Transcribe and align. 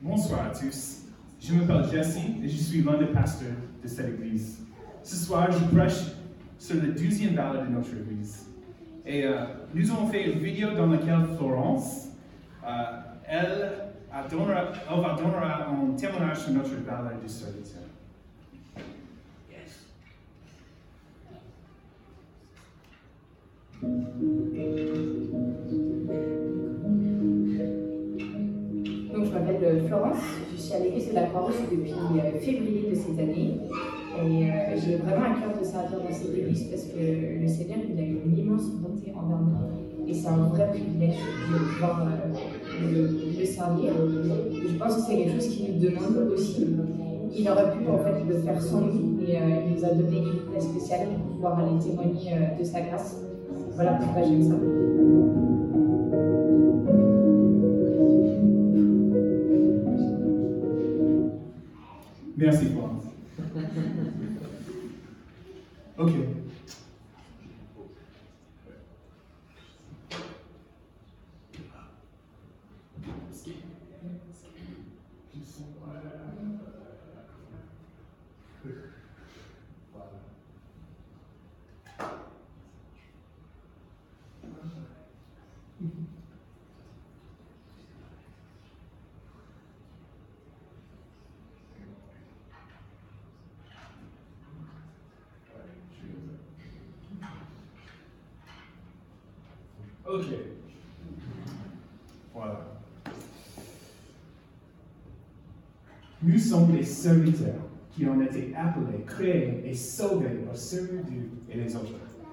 Bonsoir 0.00 0.46
à 0.46 0.50
tous. 0.50 1.06
Je 1.40 1.54
m'appelle 1.54 1.90
Jesse 1.90 2.18
et 2.18 2.48
je 2.48 2.56
suis 2.56 2.82
l'un 2.82 2.98
des 2.98 3.06
pasteurs 3.06 3.56
de 3.82 3.88
cette 3.88 4.08
église. 4.14 4.60
Ce 5.02 5.16
soir, 5.16 5.50
je 5.50 5.76
prêche 5.76 6.12
sur 6.56 6.76
le 6.76 6.92
douzième 6.92 7.34
balade 7.34 7.68
de 7.68 7.74
notre 7.74 7.90
église. 7.96 8.46
Et 9.04 9.24
euh, 9.24 9.44
nous 9.74 9.90
avons 9.90 10.06
fait 10.06 10.30
une 10.30 10.38
vidéo 10.38 10.70
dans 10.76 10.86
laquelle 10.86 11.24
Florence, 11.36 12.10
euh, 12.64 12.68
elle, 13.26 13.72
va 14.12 14.28
donner 14.28 14.52
un 14.54 15.96
témoignage 15.96 16.38
sur 16.38 16.52
notre 16.52 16.76
balade 16.86 17.20
du 17.20 17.28
serviteur. 17.28 17.82
Donc, 23.82 24.87
la 31.20 31.26
Croix-Rouge 31.26 31.54
depuis 31.70 31.92
euh, 31.92 32.38
février 32.38 32.90
de 32.90 32.94
cette 32.94 33.18
année. 33.18 33.54
Et 34.18 34.50
euh, 34.50 34.76
j'ai 34.76 34.96
vraiment 34.96 35.26
à 35.26 35.40
cœur 35.40 35.58
de 35.58 35.64
servir 35.64 35.98
dans 35.98 36.14
cette 36.14 36.36
église 36.36 36.64
parce 36.64 36.84
que 36.84 37.40
le 37.40 37.48
Seigneur 37.48 37.78
il 37.88 37.98
a 37.98 38.02
une 38.02 38.38
immense 38.38 38.66
bonté 38.80 39.12
envers 39.16 39.38
nous. 39.38 40.08
Et 40.08 40.14
c'est 40.14 40.28
un 40.28 40.48
vrai 40.48 40.68
privilège 40.70 41.18
de 41.52 41.58
pouvoir 41.58 42.08
le, 42.80 43.38
le, 43.38 43.44
servir. 43.44 43.92
Je 44.66 44.76
pense 44.78 44.96
que 44.96 45.00
c'est 45.02 45.16
quelque 45.16 45.34
chose 45.34 45.48
qu'il 45.48 45.74
nous 45.74 45.80
demande 45.80 46.32
aussi. 46.32 46.66
Il 47.36 47.48
aurait 47.48 47.72
pu 47.72 47.86
en 47.88 47.98
fait 47.98 48.24
le 48.26 48.34
faire 48.38 48.60
sans 48.60 48.80
nous, 48.80 49.18
mais 49.20 49.38
il 49.66 49.74
nous 49.74 49.84
a 49.84 49.88
donné 49.90 50.18
une 50.18 50.50
place 50.50 50.64
spéciale 50.64 51.08
pour 51.08 51.34
pouvoir 51.36 51.58
aller 51.58 51.78
témoigner 51.78 52.32
de 52.58 52.64
sa 52.64 52.80
grâce. 52.80 53.18
Voilà 53.74 53.92
pourquoi 54.00 54.22
j'aime 54.22 54.42
ça. 54.42 54.54
Merci, 62.38 62.66
Florence. 62.66 63.04
Ok. 65.98 66.12
Ok. 100.08 100.24
Voilà. 102.34 102.66
Nous 106.22 106.38
sommes 106.38 106.74
les 106.74 106.82
serviteurs 106.82 107.54
qui 107.90 108.06
ont 108.06 108.20
été 108.22 108.54
appelés, 108.56 109.04
créés 109.06 109.62
et 109.66 109.74
sauvés 109.74 110.30
pour 110.46 110.56
servir 110.56 111.02
Dieu 111.04 111.30
et 111.50 111.58
les 111.58 111.76
autres. 111.76 111.92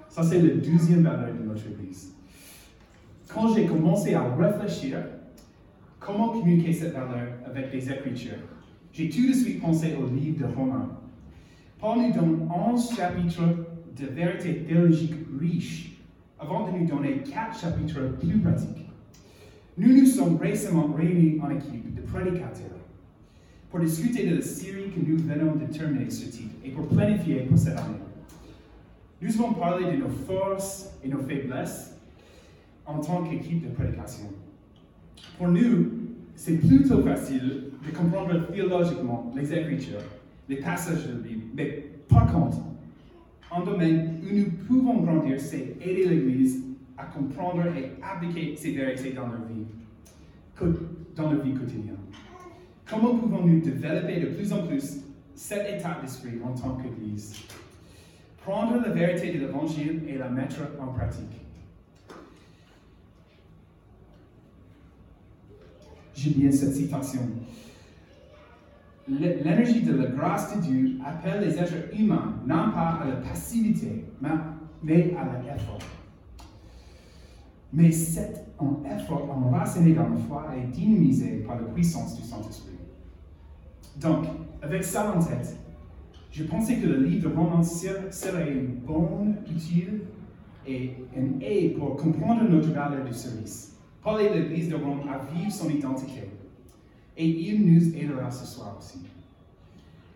Ça, 0.09 0.23
c'est 0.23 0.39
le 0.39 0.55
douzième 0.55 1.03
valeur 1.03 1.33
de 1.33 1.43
notre 1.43 1.67
Église. 1.67 2.13
Quand 3.27 3.53
j'ai 3.53 3.65
commencé 3.65 4.13
à 4.13 4.33
réfléchir 4.35 4.99
comment 5.99 6.29
communiquer 6.29 6.71
cette 6.71 6.93
valeur 6.93 7.27
avec 7.45 7.73
les 7.73 7.91
Écritures, 7.91 8.37
j'ai 8.93 9.09
tout 9.09 9.27
de 9.27 9.33
suite 9.33 9.59
pensé 9.59 9.95
au 9.95 10.07
livre 10.07 10.47
de 10.47 10.53
Romains. 10.53 10.97
Paul 11.79 11.97
nous 11.97 12.13
donne 12.13 12.49
11 12.49 12.95
chapitres 12.95 13.43
de 13.97 14.05
vérité 14.05 14.63
théologique 14.63 15.15
riches 15.37 15.94
avant 16.45 16.71
de 16.71 16.77
nous 16.77 16.85
donner 16.85 17.23
quatre 17.23 17.59
chapitres 17.59 18.17
plus 18.19 18.37
pratiques. 18.39 18.85
Nous 19.77 19.97
nous 19.99 20.05
sommes 20.05 20.37
récemment 20.37 20.93
réunis 20.93 21.39
en 21.41 21.49
équipe 21.49 21.95
de 21.95 22.01
prédicateurs 22.01 22.79
pour 23.69 23.79
discuter 23.79 24.29
de 24.29 24.35
la 24.35 24.41
série 24.41 24.91
que 24.91 24.99
nous 24.99 25.17
venons 25.17 25.55
de 25.55 25.65
terminer 25.65 26.09
ce 26.09 26.29
titre 26.29 26.53
et 26.63 26.69
pour 26.69 26.87
planifier 26.87 27.41
pour 27.41 27.57
cette 27.57 27.77
année. 27.77 27.97
Nous 29.21 29.35
allons 29.41 29.53
parler 29.53 29.91
de 29.97 30.03
nos 30.03 30.09
forces 30.09 30.91
et 31.03 31.09
nos 31.09 31.19
faiblesses 31.19 31.97
en 32.85 32.99
tant 32.99 33.23
qu'équipe 33.23 33.67
de 33.67 33.73
prédication. 33.73 34.27
Pour 35.37 35.47
nous, 35.47 35.87
c'est 36.35 36.57
plutôt 36.57 37.01
facile 37.01 37.71
de 37.85 37.97
comprendre 37.97 38.47
théologiquement 38.51 39.33
les 39.35 39.51
Écritures, 39.51 39.99
les 40.47 40.57
passages 40.57 41.07
de 41.07 41.13
la 41.13 41.19
Bible, 41.19 41.43
mais 41.55 41.85
par 42.07 42.31
contre, 42.31 42.57
un 43.51 43.63
domaine 43.63 44.21
où 44.23 44.35
nous 44.35 44.51
pouvons 44.67 45.01
grandir, 45.01 45.39
c'est 45.39 45.77
aider 45.81 46.05
l'Église 46.07 46.63
à 46.97 47.05
comprendre 47.05 47.65
et 47.75 47.91
appliquer 48.01 48.55
ces 48.55 48.71
vérités 48.71 49.13
dans 49.13 49.27
leur 49.27 49.43
vie, 49.45 49.65
dans 51.15 51.31
leur 51.31 51.41
vie 51.41 51.53
quotidienne. 51.53 51.97
Comment 52.89 53.15
pouvons-nous 53.15 53.61
développer 53.61 54.19
de 54.19 54.27
plus 54.27 54.53
en 54.53 54.65
plus 54.65 55.01
cet 55.33 55.67
état 55.77 55.99
d'esprit 56.01 56.39
en 56.43 56.53
tant 56.53 56.77
qu'Église 56.77 57.35
Prendre 58.43 58.79
la 58.79 58.89
vérité 58.89 59.33
de 59.33 59.39
l'Évangile 59.39 60.03
et 60.07 60.17
la 60.17 60.29
mettre 60.29 60.59
en 60.79 60.87
pratique. 60.87 61.41
J'aime 66.15 66.33
bien 66.33 66.51
cette 66.51 66.75
citation. 66.75 67.21
L'énergie 69.07 69.83
de 69.83 69.95
la 69.95 70.07
grâce 70.07 70.55
de 70.55 70.61
Dieu 70.61 70.97
appelle 71.05 71.47
les 71.47 71.59
êtres 71.59 71.93
humains 71.95 72.33
non 72.47 72.71
pas 72.71 72.99
à 73.01 73.07
la 73.07 73.15
passivité, 73.17 74.05
mais 74.19 74.29
à 74.29 74.83
l'effort. 74.83 75.77
Mais 77.71 77.91
cet 77.91 78.47
effort 78.95 79.29
enraciné 79.29 79.93
dans 79.93 80.09
la 80.09 80.17
foi 80.17 80.47
est 80.57 80.71
dynamisé 80.71 81.43
par 81.45 81.57
la 81.57 81.67
puissance 81.67 82.19
du 82.19 82.23
Saint-Esprit. 82.23 82.77
Donc, 84.01 84.25
avec 84.61 84.83
ça 84.83 85.13
en 85.15 85.19
tête, 85.19 85.55
je 86.31 86.43
pensais 86.43 86.77
que 86.77 86.87
le 86.87 87.03
livre 87.03 87.29
de 87.29 87.35
Romans 87.35 87.63
serait 87.63 88.51
une 88.51 88.75
bonne, 88.77 89.37
utile 89.49 90.01
et 90.67 90.95
une 91.15 91.41
aide 91.43 91.77
pour 91.77 91.95
comprendre 91.95 92.43
notre 92.49 92.71
valeur 92.71 93.05
de 93.05 93.13
service. 93.13 93.77
Paul 94.01 94.21
et 94.21 94.33
l'Église 94.33 94.69
de 94.69 94.75
Rome 94.75 95.01
à 95.07 95.31
vivre 95.31 95.51
son 95.51 95.69
identité 95.69 96.29
ce 97.17 98.45
soir 98.45 98.75
aussi. 98.77 98.99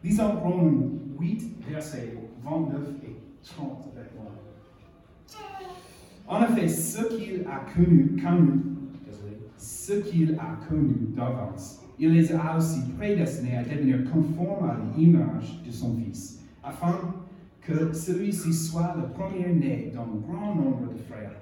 Lisons 0.03 0.39
Romains 0.39 0.89
8, 1.19 1.63
versets 1.69 2.13
29 2.43 2.81
et 3.03 3.15
30 3.43 3.89
avec 3.95 4.11
moi. 4.15 4.31
En 6.27 6.43
effet, 6.43 6.67
ce 6.67 7.03
qu'il 7.15 7.45
a 7.47 7.65
connu, 7.73 8.15
connu 8.21 8.61
ce 9.57 9.93
qu'il 9.93 10.35
a 10.39 10.57
connu 10.67 10.95
d'avance, 11.15 11.81
il 11.97 12.13
les 12.13 12.31
a 12.33 12.55
aussi 12.55 12.79
prédestinés 12.97 13.57
à 13.57 13.63
devenir 13.63 14.09
conformes 14.09 14.69
à 14.69 14.77
l'image 14.95 15.61
de 15.65 15.71
son 15.71 15.97
Fils, 15.97 16.45
afin 16.63 17.13
que 17.61 17.91
celui-ci 17.91 18.53
soit 18.53 18.95
le 18.95 19.09
premier-né 19.11 19.91
d'un 19.93 20.07
grand 20.27 20.55
nombre 20.55 20.93
de 20.93 20.97
frères. 21.09 21.35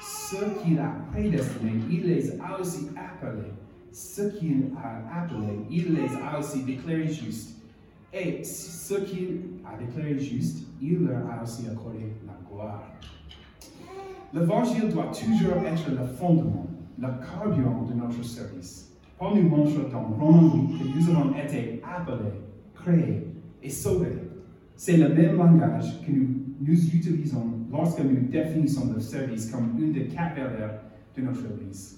Ce 0.00 0.36
qu'il 0.62 0.78
a 0.78 0.94
prédestinés, 1.10 1.80
il 1.90 2.06
les 2.06 2.40
a 2.40 2.60
aussi 2.60 2.88
appelés 2.96 3.52
ce 3.92 4.22
qu'il 4.22 4.70
a 4.76 5.22
appelé, 5.22 5.60
il 5.70 5.94
les 5.94 6.08
a 6.14 6.38
aussi 6.38 6.62
déclarés 6.64 7.08
justes. 7.08 7.56
Et 8.12 8.42
ce 8.42 8.94
qu'il 8.94 9.60
a 9.66 9.76
déclaré 9.76 10.18
juste, 10.18 10.66
il 10.80 11.04
leur 11.04 11.30
a 11.30 11.42
aussi 11.42 11.66
accordé 11.68 12.12
la 12.26 12.38
gloire. 12.48 12.92
L'évangile 14.32 14.88
doit 14.88 15.10
toujours 15.10 15.62
être 15.66 15.90
le 15.90 16.06
fondement, 16.06 16.66
le 16.98 17.08
carburant 17.08 17.82
de 17.82 17.94
notre 17.94 18.22
service. 18.24 18.92
Paul 19.18 19.36
nous 19.36 19.48
montre 19.48 19.90
dans 19.90 20.04
Romains 20.04 20.68
que 20.78 20.98
nous 20.98 21.10
avons 21.10 21.34
été 21.36 21.82
appelés, 21.82 22.30
créés 22.74 23.26
et 23.62 23.70
sauvés. 23.70 24.16
C'est 24.76 24.96
le 24.96 25.08
même 25.08 25.36
langage 25.36 26.00
que 26.06 26.12
nous, 26.12 26.28
nous 26.60 26.94
utilisons 26.94 27.46
lorsque 27.70 28.00
nous 28.00 28.28
définissons 28.28 28.92
le 28.94 29.00
service 29.00 29.50
comme 29.50 29.76
une 29.78 29.92
des 29.92 30.06
quatre 30.06 30.36
valeurs 30.36 30.82
de 31.16 31.22
notre 31.22 31.40
Église. 31.46 31.97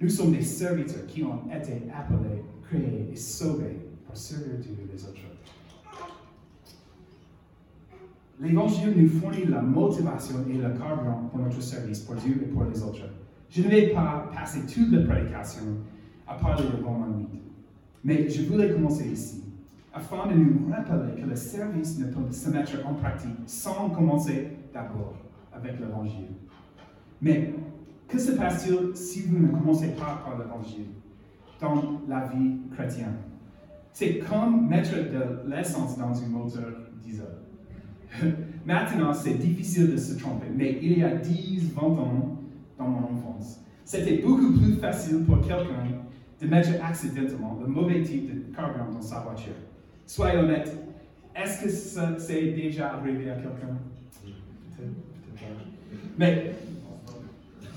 Nous 0.00 0.08
sommes 0.08 0.32
des 0.32 0.42
serviteurs 0.42 1.06
qui 1.06 1.22
ont 1.22 1.40
été 1.50 1.82
appelés, 1.94 2.42
créés 2.64 3.08
et 3.10 3.16
sauvés 3.16 3.78
pour 4.06 4.16
servir 4.16 4.58
Dieu 4.60 4.72
et 4.82 4.92
les 4.92 5.04
autres. 5.04 5.20
L'Évangile 8.38 8.92
nous 8.94 9.08
fournit 9.08 9.46
la 9.46 9.62
motivation 9.62 10.44
et 10.50 10.58
le 10.58 10.68
carburant 10.78 11.28
pour 11.30 11.40
notre 11.40 11.62
service 11.62 12.00
pour 12.00 12.16
Dieu 12.16 12.42
et 12.42 12.46
pour 12.48 12.64
les 12.64 12.82
autres. 12.82 13.08
Je 13.48 13.62
ne 13.62 13.68
vais 13.68 13.88
pas 13.88 14.30
passer 14.34 14.60
toute 14.66 14.92
la 14.92 15.06
prédication 15.06 15.62
à 16.26 16.34
parler 16.34 16.64
de 16.64 16.84
Romains 16.84 17.16
8, 17.18 17.28
mais 18.04 18.28
je 18.28 18.42
voulais 18.42 18.70
commencer 18.72 19.08
ici, 19.08 19.44
afin 19.94 20.26
de 20.26 20.34
nous 20.34 20.70
rappeler 20.70 21.22
que 21.22 21.26
le 21.26 21.36
service 21.36 21.98
ne 21.98 22.06
peut 22.06 22.30
se 22.30 22.50
mettre 22.50 22.86
en 22.86 22.92
pratique 22.94 23.38
sans 23.46 23.88
commencer 23.88 24.48
d'abord 24.74 25.14
avec 25.54 25.80
l'Évangile. 25.80 26.28
Mais 27.22 27.54
que 28.08 28.18
se 28.18 28.32
passe-t-il 28.32 28.96
si 28.96 29.22
vous 29.22 29.38
ne 29.38 29.48
commencez 29.48 29.88
pas 29.88 30.22
par 30.24 30.38
l'Évangile 30.38 30.86
dans 31.60 32.00
la 32.08 32.26
vie 32.28 32.58
chrétienne? 32.72 33.16
C'est 33.92 34.18
comme 34.18 34.68
mettre 34.68 34.94
de 34.94 35.50
l'essence 35.50 35.96
dans 35.98 36.12
une 36.12 36.28
moteur 36.28 36.72
diesel. 37.02 37.26
Maintenant, 38.66 39.12
c'est 39.12 39.34
difficile 39.34 39.92
de 39.92 39.96
se 39.96 40.18
tromper, 40.18 40.46
mais 40.54 40.78
il 40.82 40.98
y 40.98 41.02
a 41.02 41.14
10, 41.14 41.72
20 41.74 41.82
ans, 41.82 42.38
dans 42.78 42.88
mon 42.88 43.04
enfance, 43.04 43.60
c'était 43.84 44.18
beaucoup 44.18 44.52
plus 44.52 44.74
facile 44.74 45.24
pour 45.24 45.40
quelqu'un 45.40 45.86
de 46.40 46.46
mettre 46.46 46.70
accidentellement 46.84 47.58
le 47.60 47.66
mauvais 47.66 48.02
type 48.02 48.50
de 48.50 48.54
carburant 48.54 48.90
dans 48.92 49.00
sa 49.00 49.20
voiture. 49.20 49.54
Soyez 50.04 50.36
honnête, 50.36 50.76
est-ce 51.34 51.64
que 51.64 51.70
ça 51.70 52.18
c'est 52.18 52.52
déjà 52.52 52.94
arrivé 52.94 53.30
à 53.30 53.36
quelqu'un? 53.36 53.78
Mais. 56.18 56.52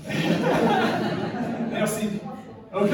Merci. 1.72 2.08
Ok. 2.74 2.90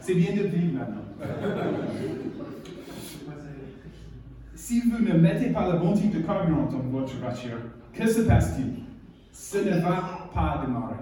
C'est 0.00 0.14
bien 0.14 0.32
de 0.36 0.42
vivre 0.46 0.78
maintenant. 0.78 1.02
Si 4.54 4.80
vous 4.80 4.98
ne 4.98 5.12
mettez 5.14 5.50
pas 5.50 5.72
le 5.72 5.78
bon 5.78 5.92
de 5.92 6.18
carburant 6.20 6.66
dans 6.66 6.78
votre 6.78 7.16
voiture, 7.18 7.58
que 7.92 8.06
se 8.06 8.20
passe-t-il? 8.22 8.84
Ce 9.32 9.58
ne 9.58 9.80
va 9.80 10.28
pas 10.34 10.62
démarrer. 10.66 10.96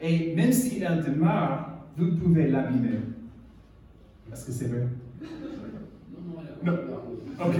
Et 0.00 0.34
même 0.34 0.52
si 0.52 0.82
elle 0.82 1.02
démarre, 1.02 1.78
vous 1.96 2.16
pouvez 2.16 2.48
l'abîmer. 2.48 3.00
Est-ce 4.32 4.46
que 4.46 4.52
c'est 4.52 4.66
vrai? 4.66 4.86
Non. 6.62 6.72
Ok. 7.40 7.54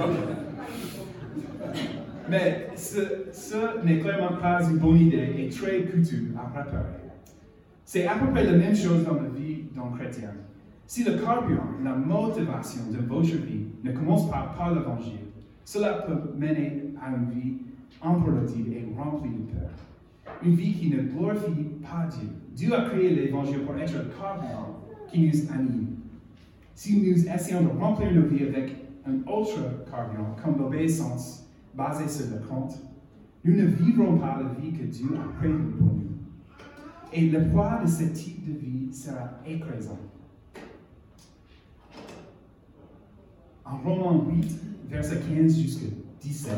Ok. 0.00 1.74
Mais 2.30 2.68
ce, 2.76 3.84
n'est 3.84 3.98
clairement 3.98 4.36
pas 4.40 4.62
une 4.62 4.78
bonne 4.78 4.98
idée 4.98 5.34
et 5.36 5.48
très 5.48 5.82
coûteux 5.82 6.32
à 6.38 6.48
préparer. 6.48 6.84
C'est 7.84 8.06
à 8.06 8.14
peu 8.14 8.28
près 8.30 8.44
la 8.44 8.52
même 8.52 8.76
chose 8.76 9.04
dans 9.04 9.14
la 9.14 9.28
vie 9.28 9.64
d'un 9.74 9.96
chrétien. 9.96 10.30
Si 10.86 11.02
le 11.02 11.18
carburant, 11.18 11.72
la 11.82 11.96
motivation 11.96 12.82
de 12.92 12.98
votre 12.98 13.34
vie 13.34 13.66
ne 13.82 13.90
commence 13.90 14.30
pas 14.30 14.54
par 14.56 14.72
l'évangile, 14.72 15.26
cela 15.64 16.04
peut 16.06 16.32
mener 16.38 16.94
à 17.02 17.10
une 17.10 17.30
vie 17.30 17.54
improductive 18.00 18.72
et 18.72 18.86
remplie 18.96 19.30
de 19.30 19.52
peur. 19.52 19.70
Une 20.44 20.54
vie 20.54 20.72
qui 20.74 20.90
ne 20.90 21.02
glorifie 21.02 21.64
pas 21.82 22.06
Dieu. 22.08 22.28
Dieu 22.54 22.74
a 22.74 22.82
créé 22.88 23.10
l'évangile 23.10 23.60
pour 23.62 23.76
être 23.76 23.92
le 23.92 24.04
carburant 24.16 24.84
qui 25.10 25.26
nous 25.26 25.52
anime. 25.52 25.96
Si 26.76 26.96
nous 26.96 27.28
essayons 27.28 27.62
de 27.62 27.78
remplir 27.80 28.12
nos 28.12 28.22
vies 28.22 28.44
avec 28.44 28.76
un 29.04 29.28
autre 29.28 29.58
carburant, 29.90 30.36
comme 30.42 30.58
l'obéissance 30.58 31.39
basée 31.74 32.08
sur 32.08 32.26
le 32.34 32.46
compte, 32.46 32.74
nous 33.44 33.56
ne 33.56 33.66
vivrons 33.66 34.18
pas 34.18 34.38
la 34.42 34.60
vie 34.60 34.72
que 34.72 34.84
Dieu 34.84 35.08
a 35.16 35.38
prévue 35.38 35.70
pour 35.78 35.86
nous. 35.86 36.10
Et 37.12 37.28
le 37.28 37.48
poids 37.48 37.80
de 37.82 37.88
ce 37.88 38.04
type 38.04 38.46
de 38.46 38.58
vie 38.58 38.92
sera 38.92 39.30
écrasant. 39.46 39.98
En 43.64 43.76
Romains 43.78 44.24
8, 44.30 44.58
verset 44.88 45.20
15 45.28 45.58
jusqu'à 45.58 45.86
17, 46.20 46.52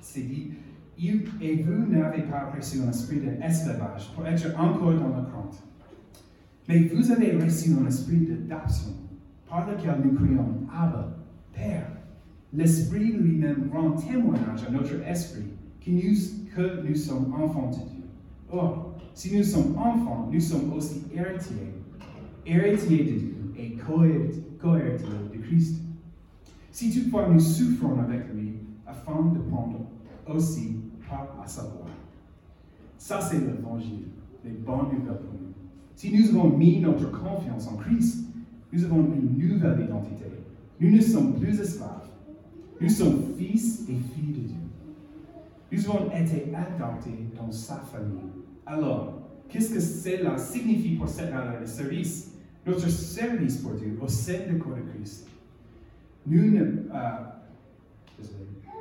c'est 0.00 0.22
dit 0.22 0.52
Et 1.00 1.62
vous 1.62 1.86
n'avez 1.86 2.22
pas 2.22 2.52
reçu 2.56 2.80
un 2.80 2.90
esprit 2.90 3.20
d'esclavage 3.20 4.12
pour 4.14 4.26
être 4.26 4.58
encore 4.58 4.94
dans 4.94 5.08
le 5.08 5.22
compte. 5.32 5.62
Mais 6.68 6.84
vous 6.94 7.10
avez 7.10 7.32
reçu 7.32 7.70
un 7.72 7.86
esprit 7.86 8.26
d'adoption 8.26 8.92
par 9.48 9.68
lequel 9.70 10.00
nous 10.04 10.14
crions 10.14 10.66
Abba, 10.72 11.16
Père. 11.52 11.97
L'Esprit 12.52 13.12
lui-même 13.12 13.70
rend 13.72 13.92
témoignage 13.92 14.64
à 14.66 14.70
notre 14.70 15.02
esprit 15.06 15.44
que 15.84 15.90
nous, 15.90 16.16
que 16.54 16.88
nous 16.88 16.94
sommes 16.94 17.32
enfants 17.34 17.70
de 17.70 17.76
Dieu. 17.76 18.04
Or, 18.50 18.94
si 19.12 19.36
nous 19.36 19.44
sommes 19.44 19.76
enfants, 19.76 20.30
nous 20.32 20.40
sommes 20.40 20.72
aussi 20.72 21.02
héritiers, 21.14 21.74
héritiers 22.46 23.04
de 23.04 23.18
Dieu 23.18 23.34
et 23.58 23.76
co-héritiers 23.76 25.08
de 25.32 25.38
Christ. 25.42 25.82
Si 26.70 26.90
toutefois 26.90 27.28
nous 27.28 27.40
souffrons 27.40 27.98
avec 28.00 28.32
lui, 28.32 28.54
afin 28.86 29.26
de 29.26 29.38
prendre 29.50 29.86
aussi 30.26 30.76
part 31.08 31.36
à 31.42 31.46
sa 31.46 31.62
gloire. 31.62 31.88
Ça, 32.96 33.20
c'est 33.20 33.38
l'évangile, 33.38 34.08
les 34.44 34.52
bonnes 34.52 34.86
nouvelles 34.92 35.18
pour 35.18 35.34
nous. 35.34 35.52
Si 35.94 36.12
nous 36.12 36.28
avons 36.30 36.56
mis 36.56 36.80
notre 36.80 37.10
confiance 37.10 37.68
en 37.68 37.76
Christ, 37.76 38.24
nous 38.72 38.84
avons 38.84 39.04
une 39.14 39.36
nouvelle 39.36 39.84
identité. 39.84 40.24
Nous 40.80 40.90
ne 40.90 41.00
sommes 41.00 41.38
plus 41.38 41.60
esclaves. 41.60 42.07
Nous 42.80 42.88
sommes 42.88 43.34
fils 43.36 43.82
et 43.88 43.92
filles 43.92 44.32
de 44.32 44.48
Dieu. 44.48 44.56
Nous 45.72 45.90
avons 45.90 46.10
été 46.10 46.52
adoptés 46.54 47.26
dans 47.36 47.50
sa 47.50 47.76
famille. 47.76 48.30
Alors, 48.64 49.20
qu'est-ce 49.48 49.74
que 49.74 49.80
cela 49.80 50.38
signifie 50.38 50.94
pour 50.96 51.08
cette 51.08 51.30
valeur 51.30 51.60
de 51.60 51.66
service? 51.66 52.32
Notre 52.66 52.88
service 52.88 53.58
pour 53.58 53.72
Dieu 53.72 53.98
au 54.00 54.08
sein 54.08 54.46
du 54.48 54.58
corps 54.58 54.76
de 54.76 54.82
Christ. 54.92 55.26
Euh, 56.30 56.72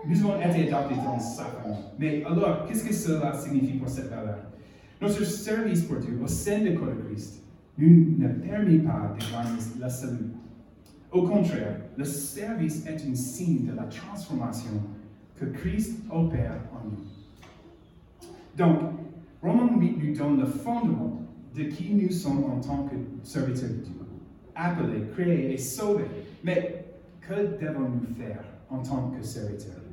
nous 0.08 0.20
avons 0.20 0.42
été 0.42 0.72
adoptés 0.72 0.96
dans 0.96 1.20
sa 1.20 1.46
famille. 1.46 1.78
Mais 1.98 2.24
alors, 2.24 2.66
qu'est-ce 2.66 2.86
que 2.86 2.94
cela 2.94 3.34
signifie 3.34 3.78
pour 3.78 3.90
cette 3.90 4.10
valeur? 4.10 4.40
Notre 5.02 5.24
service 5.26 5.82
pour 5.84 5.98
Dieu 5.98 6.20
au 6.24 6.28
sein 6.28 6.60
du 6.60 6.76
corps 6.76 6.88
de 6.88 7.02
Christ 7.08 7.44
nous 7.78 8.18
ne 8.18 8.28
permet 8.28 8.80
pas 8.80 9.16
de 9.16 9.32
gagner 9.32 9.62
la 9.80 9.90
salut. 9.90 10.32
Au 11.12 11.24
contraire, 11.24 11.78
le 11.98 12.04
service 12.04 12.86
est 12.86 13.02
un 13.10 13.16
signe 13.16 13.68
de 13.68 13.76
la 13.76 13.84
transformation 13.84 14.72
que 15.40 15.46
Christ 15.46 16.00
opère 16.12 16.60
en 16.74 16.90
nous. 16.90 18.28
Donc, 18.58 18.80
Romains 19.42 19.80
8 19.80 19.98
nous 19.98 20.16
donne 20.16 20.40
le 20.40 20.46
fondement 20.46 21.22
de 21.56 21.64
qui 21.64 21.94
nous 21.94 22.12
sommes 22.12 22.44
en 22.46 22.60
tant 22.60 22.84
que 22.86 22.96
serviteurs 23.24 23.70
de 23.70 23.76
Dieu, 23.76 23.94
appelés, 24.56 25.04
créés 25.14 25.54
et 25.54 25.58
sauvés. 25.58 26.06
Mais 26.44 26.86
que 27.22 27.34
devons-nous 27.34 28.16
faire 28.18 28.44
en 28.70 28.80
tant 28.80 29.12
que 29.12 29.24
serviteurs? 29.24 29.84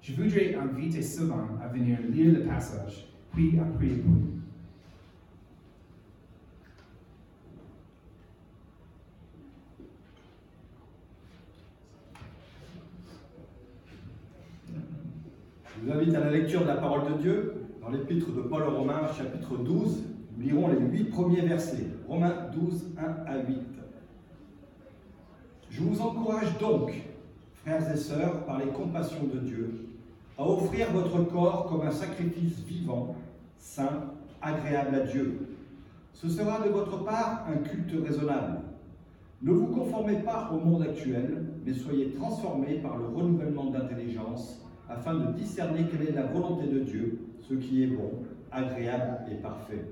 Je 0.00 0.14
voudrais 0.14 0.54
inviter 0.54 1.02
Sylvain 1.02 1.48
à 1.62 1.68
venir 1.68 1.98
lire 2.10 2.34
le 2.34 2.44
passage, 2.44 3.08
puis 3.32 3.58
à 3.58 3.64
prier 3.64 3.96
pour 3.96 4.10
nous. 4.10 4.41
Je 15.82 15.88
vous 15.90 15.98
invite 15.98 16.14
à 16.14 16.20
la 16.20 16.30
lecture 16.30 16.60
de 16.60 16.68
la 16.68 16.76
parole 16.76 17.12
de 17.12 17.18
Dieu 17.20 17.54
dans 17.80 17.88
l'épître 17.88 18.30
de 18.30 18.42
Paul 18.42 18.62
aux 18.62 18.76
Romains, 18.76 19.08
chapitre 19.18 19.56
12. 19.56 20.04
Nous 20.36 20.42
lirons 20.44 20.68
les 20.68 20.78
huit 20.78 21.04
premiers 21.10 21.40
versets. 21.40 21.88
Romains 22.06 22.50
12, 22.54 22.94
1 22.96 23.02
à 23.02 23.38
8. 23.38 23.58
Je 25.70 25.82
vous 25.82 26.00
encourage 26.00 26.56
donc, 26.58 26.92
frères 27.54 27.92
et 27.92 27.96
sœurs, 27.96 28.44
par 28.44 28.58
les 28.58 28.66
compassions 28.66 29.24
de 29.24 29.40
Dieu, 29.40 29.88
à 30.38 30.46
offrir 30.46 30.92
votre 30.92 31.20
corps 31.24 31.66
comme 31.66 31.84
un 31.84 31.90
sacrifice 31.90 32.60
vivant, 32.60 33.16
saint, 33.58 34.04
agréable 34.40 34.94
à 34.94 35.00
Dieu. 35.00 35.48
Ce 36.12 36.28
sera 36.28 36.60
de 36.60 36.70
votre 36.70 37.02
part 37.02 37.44
un 37.52 37.56
culte 37.56 38.06
raisonnable. 38.06 38.60
Ne 39.42 39.50
vous 39.50 39.66
conformez 39.66 40.20
pas 40.20 40.48
au 40.52 40.64
monde 40.64 40.82
actuel, 40.82 41.44
mais 41.66 41.74
soyez 41.74 42.12
transformés 42.12 42.74
par 42.74 42.98
le 42.98 43.06
renouvellement 43.06 43.70
d'intelligence 43.70 44.61
afin 44.92 45.14
de 45.14 45.32
discerner 45.32 45.86
quelle 45.90 46.08
est 46.08 46.12
la 46.12 46.26
volonté 46.26 46.66
de 46.66 46.80
Dieu, 46.80 47.18
ce 47.40 47.54
qui 47.54 47.82
est 47.82 47.86
bon, 47.86 48.10
agréable 48.50 49.20
et 49.30 49.36
parfait. 49.36 49.84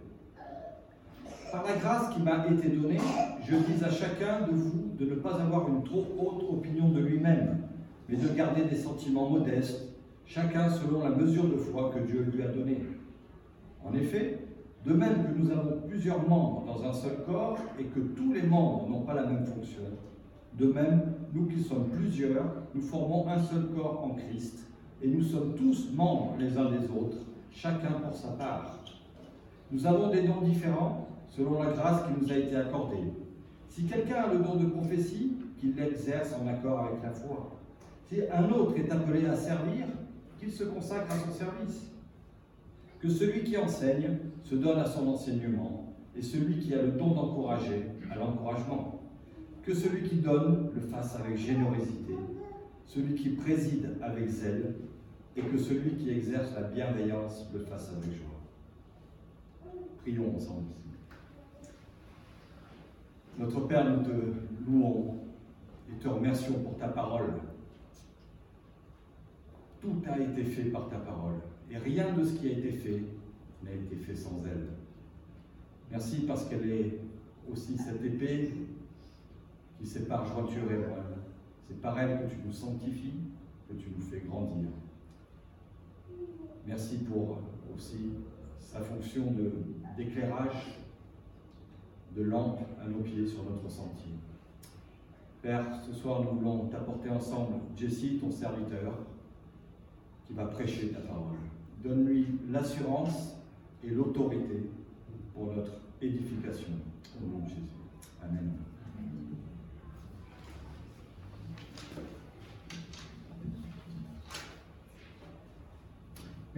Par 1.51 1.65
la 1.65 1.77
grâce 1.77 2.15
qui 2.15 2.23
m'a 2.23 2.47
été 2.47 2.69
donnée, 2.69 2.99
je 3.43 3.57
dis 3.57 3.85
à 3.85 3.91
chacun 3.91 4.47
de 4.47 4.53
vous 4.53 4.93
de 4.99 5.07
ne 5.07 5.15
pas 5.17 5.41
avoir 5.41 5.69
une 5.69 5.83
trop 5.83 6.05
haute 6.19 6.45
opinion 6.49 6.91
de 6.91 7.01
lui-même, 7.01 7.59
mais 8.09 8.17
de 8.17 8.29
garder 8.37 8.65
des 8.65 8.77
sentiments 8.77 9.29
modestes, 9.31 9.89
chacun 10.27 10.69
selon 10.69 11.03
la 11.03 11.11
mesure 11.11 11.49
de 11.49 11.57
foi 11.57 11.91
que 11.95 12.01
Dieu 12.01 12.27
lui 12.33 12.43
a 12.43 12.49
donnée. 12.49 12.83
En 13.85 13.95
effet, 13.95 14.39
de 14.87 14.93
même 14.93 15.25
que 15.25 15.39
nous 15.39 15.51
avons 15.51 15.81
plusieurs 15.89 16.29
membres 16.29 16.65
dans 16.67 16.85
un 16.85 16.93
seul 16.93 17.25
corps 17.27 17.59
et 17.79 17.85
que 17.85 18.01
tous 18.01 18.33
les 18.33 18.43
membres 18.43 18.89
n'ont 18.89 19.03
pas 19.03 19.15
la 19.15 19.25
même 19.25 19.45
fonction, 19.45 19.83
de 20.59 20.67
même, 20.67 21.15
nous 21.33 21.47
qui 21.47 21.63
sommes 21.63 21.89
plusieurs, 21.89 22.45
nous 22.75 22.83
formons 22.83 23.27
un 23.29 23.39
seul 23.39 23.67
corps 23.75 24.05
en 24.05 24.11
Christ 24.11 24.70
et 25.03 25.09
nous 25.09 25.23
sommes 25.23 25.55
tous 25.55 25.91
membres 25.95 26.37
les 26.39 26.57
uns 26.57 26.71
des 26.71 26.85
autres, 26.91 27.19
chacun 27.51 27.93
pour 28.05 28.15
sa 28.15 28.29
part. 28.29 28.85
Nous 29.71 29.87
avons 29.87 30.11
des 30.11 30.23
dons 30.23 30.43
différents 30.43 31.09
selon 31.29 31.63
la 31.63 31.71
grâce 31.71 32.03
qui 32.03 32.21
nous 32.21 32.31
a 32.31 32.37
été 32.37 32.57
accordée. 32.57 33.13
Si 33.69 33.85
quelqu'un 33.85 34.17
a 34.17 34.33
le 34.33 34.41
don 34.41 34.57
de 34.57 34.67
prophétie, 34.67 35.37
qu'il 35.59 35.75
l'exerce 35.75 36.35
en 36.35 36.47
accord 36.47 36.81
avec 36.81 37.03
la 37.03 37.11
foi. 37.11 37.57
Si 38.09 38.21
un 38.33 38.51
autre 38.51 38.77
est 38.77 38.91
appelé 38.91 39.27
à 39.27 39.37
servir, 39.37 39.87
qu'il 40.39 40.51
se 40.51 40.65
consacre 40.65 41.13
à 41.13 41.19
son 41.19 41.33
service. 41.33 41.93
Que 42.99 43.09
celui 43.09 43.45
qui 43.45 43.57
enseigne 43.57 44.19
se 44.43 44.55
donne 44.57 44.79
à 44.79 44.87
son 44.87 45.07
enseignement, 45.09 45.95
et 46.17 46.23
celui 46.23 46.59
qui 46.59 46.75
a 46.75 46.83
le 46.83 46.93
don 46.93 47.15
d'encourager 47.15 47.87
à 48.11 48.17
l'encouragement. 48.17 49.01
Que 49.63 49.75
celui 49.75 50.09
qui 50.09 50.17
donne 50.17 50.71
le 50.75 50.81
fasse 50.81 51.17
avec 51.17 51.37
générosité, 51.37 52.15
celui 52.87 53.15
qui 53.15 53.31
préside 53.31 53.91
avec 54.03 54.29
zèle, 54.29 54.75
et 55.37 55.43
que 55.43 55.59
celui 55.59 55.97
qui 55.97 56.11
exerce 56.11 56.55
la 56.55 56.63
bienveillance 56.63 57.49
le 57.53 57.61
fasse 57.61 57.93
avec 57.93 58.13
joie. 58.13 58.41
Prions 59.99 60.37
ensemble. 60.37 60.67
Notre 63.39 63.61
Père, 63.67 63.89
nous 63.97 64.05
te 64.05 64.11
louons 64.67 65.15
et 65.91 65.99
te 65.99 66.09
remercions 66.09 66.55
pour 66.63 66.77
ta 66.77 66.89
parole. 66.89 67.35
Tout 69.81 70.03
a 70.07 70.19
été 70.19 70.45
fait 70.45 70.65
par 70.65 70.89
ta 70.89 70.97
parole 70.97 71.37
et 71.71 71.79
rien 71.79 72.13
de 72.13 72.25
ce 72.25 72.35
qui 72.35 72.49
a 72.49 72.53
été 72.53 72.73
fait 72.73 73.03
n'a 73.63 73.73
été 73.73 73.97
fait 73.97 74.15
sans 74.15 74.45
elle. 74.45 74.69
Merci 75.91 76.21
parce 76.27 76.49
qu'elle 76.49 76.69
est 76.71 76.99
aussi 77.51 77.77
cette 77.77 78.03
épée 78.05 78.53
qui 79.79 79.87
sépare 79.87 80.27
jointure 80.27 80.71
et 80.71 80.77
moelle. 80.77 81.19
C'est 81.67 81.81
par 81.81 81.99
elle 81.99 82.21
que 82.21 82.33
tu 82.33 82.39
nous 82.45 82.53
sanctifies, 82.53 83.21
que 83.69 83.75
tu 83.75 83.89
nous 83.97 84.03
fais 84.03 84.21
grandir. 84.21 84.69
Merci 86.67 86.99
pour 86.99 87.39
aussi 87.75 88.13
sa 88.61 88.81
fonction 88.81 89.33
d'éclairage, 89.97 90.79
de, 92.15 92.23
de 92.23 92.29
lampe 92.29 92.61
à 92.81 92.89
nos 92.89 93.01
pieds 93.01 93.27
sur 93.27 93.43
notre 93.45 93.69
sentier. 93.71 94.13
Père, 95.43 95.81
ce 95.87 95.93
soir 95.93 96.23
nous 96.23 96.39
voulons 96.39 96.67
t'apporter 96.67 97.09
ensemble 97.09 97.55
Jessie, 97.77 98.19
ton 98.21 98.31
serviteur, 98.31 98.93
qui 100.27 100.35
va 100.35 100.45
prêcher 100.47 100.89
ta 100.89 101.01
parole. 101.01 101.37
Donne-lui 101.83 102.27
l'assurance 102.51 103.37
et 103.83 103.89
l'autorité 103.91 104.69
pour 105.35 105.53
notre 105.55 105.73
édification. 106.03 106.73
Au 107.17 107.27
nom 107.27 107.45
de 107.45 107.49
Jésus. 107.49 107.61
Amen. 108.23 108.53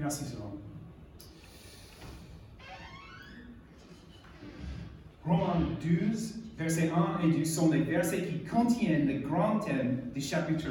Merci, 0.02 0.24
Selon. 0.24 0.58
Romains 5.24 5.64
12, 5.80 6.40
versets 6.58 6.90
1 6.90 7.28
et 7.28 7.38
2 7.38 7.44
sont 7.44 7.70
les 7.70 7.82
versets 7.82 8.24
qui 8.24 8.40
contiennent 8.40 9.06
le 9.06 9.20
grand 9.20 9.60
thème 9.60 10.10
du 10.12 10.20
chapitre 10.20 10.70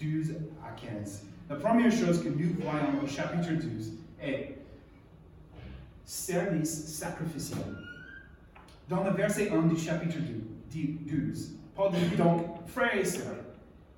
12 0.00 0.36
à 0.64 0.70
15. 0.72 1.26
La 1.50 1.56
première 1.56 1.92
chose 1.92 2.24
que 2.24 2.30
nous 2.30 2.54
voyons 2.62 3.04
au 3.04 3.06
chapitre 3.06 3.52
12 3.52 3.92
est 4.22 4.56
service 6.06 6.86
sacrificiel. 6.86 7.58
Dans 8.88 9.04
le 9.04 9.10
verset 9.10 9.50
1 9.50 9.66
du 9.66 9.76
chapitre 9.76 10.16
12, 10.72 11.56
Paul 11.74 11.92
dit 11.92 12.16
donc, 12.16 12.66
frères 12.68 12.96
et 12.96 13.04
sœurs, 13.04 13.44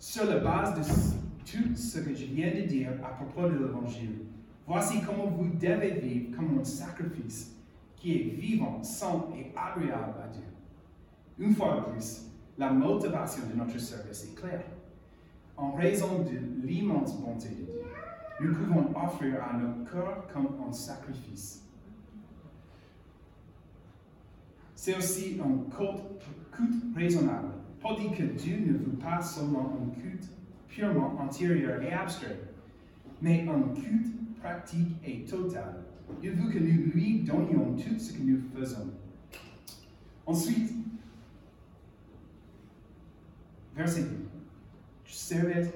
sur 0.00 0.24
la 0.24 0.38
base 0.38 0.74
de 0.74 1.12
tout 1.44 1.76
ce 1.76 2.00
que 2.00 2.12
je 2.12 2.24
viens 2.24 2.50
de 2.50 2.62
dire 2.62 2.90
à 3.04 3.10
propos 3.10 3.48
de 3.48 3.58
l'Évangile, 3.58 4.31
voici 4.66 5.00
comment 5.02 5.26
vous 5.26 5.48
devez 5.58 6.00
vivre 6.00 6.36
comme 6.36 6.58
un 6.58 6.64
sacrifice 6.64 7.56
qui 7.96 8.14
est 8.14 8.24
vivant, 8.34 8.82
saint 8.82 9.26
et 9.36 9.52
agréable 9.56 10.14
à 10.22 10.28
Dieu. 10.28 10.42
Une 11.38 11.54
fois 11.54 11.76
de 11.76 11.92
plus, 11.92 12.26
la 12.58 12.70
motivation 12.70 13.42
de 13.48 13.56
notre 13.56 13.78
service 13.78 14.24
est 14.24 14.34
claire. 14.34 14.64
En 15.56 15.72
raison 15.72 16.20
de 16.20 16.66
l'immense 16.66 17.20
bonté 17.20 17.48
de 17.50 17.54
Dieu, 17.54 17.82
nous 18.40 18.54
pouvons 18.54 18.90
offrir 18.96 19.42
à 19.42 19.56
nos 19.56 19.84
cœurs 19.84 20.26
comme 20.32 20.48
un 20.68 20.72
sacrifice. 20.72 21.62
C'est 24.74 24.96
aussi 24.96 25.40
un 25.40 25.70
culte 26.50 26.96
raisonnable. 26.96 27.52
Paul 27.80 27.96
dit 28.00 28.10
que 28.10 28.24
Dieu 28.24 28.58
ne 28.66 28.78
veut 28.78 28.98
pas 28.98 29.20
seulement 29.20 29.78
un 29.80 30.00
culte 30.00 30.28
purement 30.68 31.14
antérieur 31.20 31.80
et 31.82 31.92
abstrait, 31.92 32.40
mais 33.20 33.46
un 33.48 33.74
culte 33.74 34.08
pratique 34.42 34.96
et 35.04 35.24
total. 35.24 35.84
Il 36.22 36.32
veut 36.32 36.50
que 36.50 36.58
nous 36.58 36.92
lui 36.92 37.20
donnions 37.20 37.74
tout 37.76 37.98
ce 37.98 38.12
que 38.12 38.22
nous 38.22 38.40
faisons. 38.54 38.90
Ensuite, 40.26 40.72
verset 43.74 44.02
2. 44.02 44.08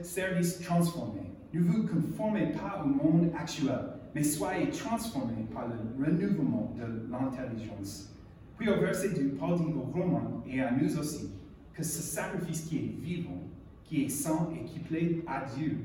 Service 0.02 0.60
transformé. 0.60 1.20
Ne 1.52 1.60
vous 1.60 1.86
conformez 1.86 2.52
pas 2.52 2.84
au 2.84 2.88
monde 2.88 3.30
actuel, 3.38 3.78
mais 4.14 4.22
soyez 4.22 4.68
transformés 4.70 5.46
par 5.52 5.68
le 5.68 6.04
renouvellement 6.04 6.74
de 6.76 7.10
l'intelligence. 7.10 8.12
Puis 8.58 8.68
au 8.68 8.80
verset 8.80 9.10
2, 9.10 9.36
Paul 9.38 9.56
dit 9.56 9.72
aux 9.72 9.90
Romains 9.98 10.42
et 10.46 10.60
à 10.60 10.70
nous 10.72 10.98
aussi 10.98 11.30
que 11.74 11.82
ce 11.82 12.02
sacrifice 12.02 12.62
qui 12.62 12.78
est 12.78 13.00
vivant, 13.00 13.42
qui 13.84 14.04
est 14.04 14.08
saint 14.08 14.48
et 14.54 14.64
qui 14.64 14.80
plaît 14.80 15.22
à 15.26 15.44
Dieu, 15.56 15.78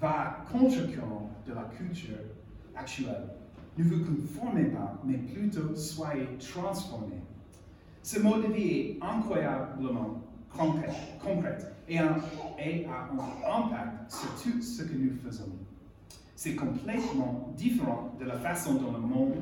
va 0.00 0.44
contre-courant 0.50 1.30
de 1.46 1.54
la 1.54 1.64
culture 1.76 2.18
actuelle. 2.74 3.30
Ne 3.76 3.84
vous 3.84 4.04
conformez 4.04 4.64
pas, 4.66 5.00
mais 5.04 5.18
plutôt 5.18 5.74
soyez 5.74 6.26
transformés. 6.38 7.22
Ce 8.02 8.18
mot 8.20 8.38
de 8.38 8.52
vie 8.52 8.70
est 8.70 8.98
incroyablement 9.02 10.22
concret, 10.56 10.90
et, 11.88 11.98
a 11.98 12.04
un 12.04 13.64
impact 13.64 14.10
sur 14.10 14.34
tout 14.42 14.62
ce 14.62 14.82
que 14.82 14.94
nous 14.94 15.16
faisons. 15.24 15.52
C'est 16.34 16.54
complètement 16.54 17.52
différent 17.56 18.14
de 18.18 18.24
la 18.24 18.38
façon 18.38 18.74
dont 18.74 18.92
le 18.92 19.00
monde, 19.00 19.34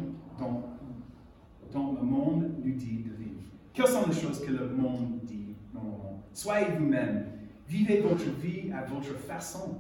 dont 1.73 1.93
le 1.93 2.03
monde 2.03 2.51
nous 2.65 2.75
dit 2.75 3.05
de 3.05 3.15
vivre. 3.15 3.43
Quelles 3.73 3.89
sont 3.89 4.07
les 4.07 4.15
choses 4.15 4.45
que 4.45 4.51
le 4.51 4.69
monde 4.69 5.21
dit 5.25 5.55
normalement? 5.75 6.23
Soyez 6.33 6.67
vous-même. 6.79 7.27
Vivez 7.69 8.01
votre 8.01 8.31
vie 8.41 8.73
à 8.73 8.85
votre 8.85 9.19
façon. 9.21 9.79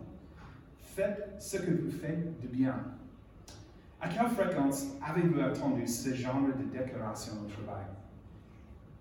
Faites 0.96 1.34
ce 1.38 1.58
que 1.58 1.70
vous 1.72 1.90
faites 1.90 2.40
de 2.40 2.48
bien. 2.48 2.74
À 4.00 4.08
quelle 4.08 4.28
fréquence 4.28 4.94
avez-vous 5.06 5.38
entendu 5.38 5.86
ce 5.86 6.14
genre 6.14 6.40
de 6.40 6.64
déclaration 6.74 7.34
au 7.34 7.50
travail? 7.50 7.84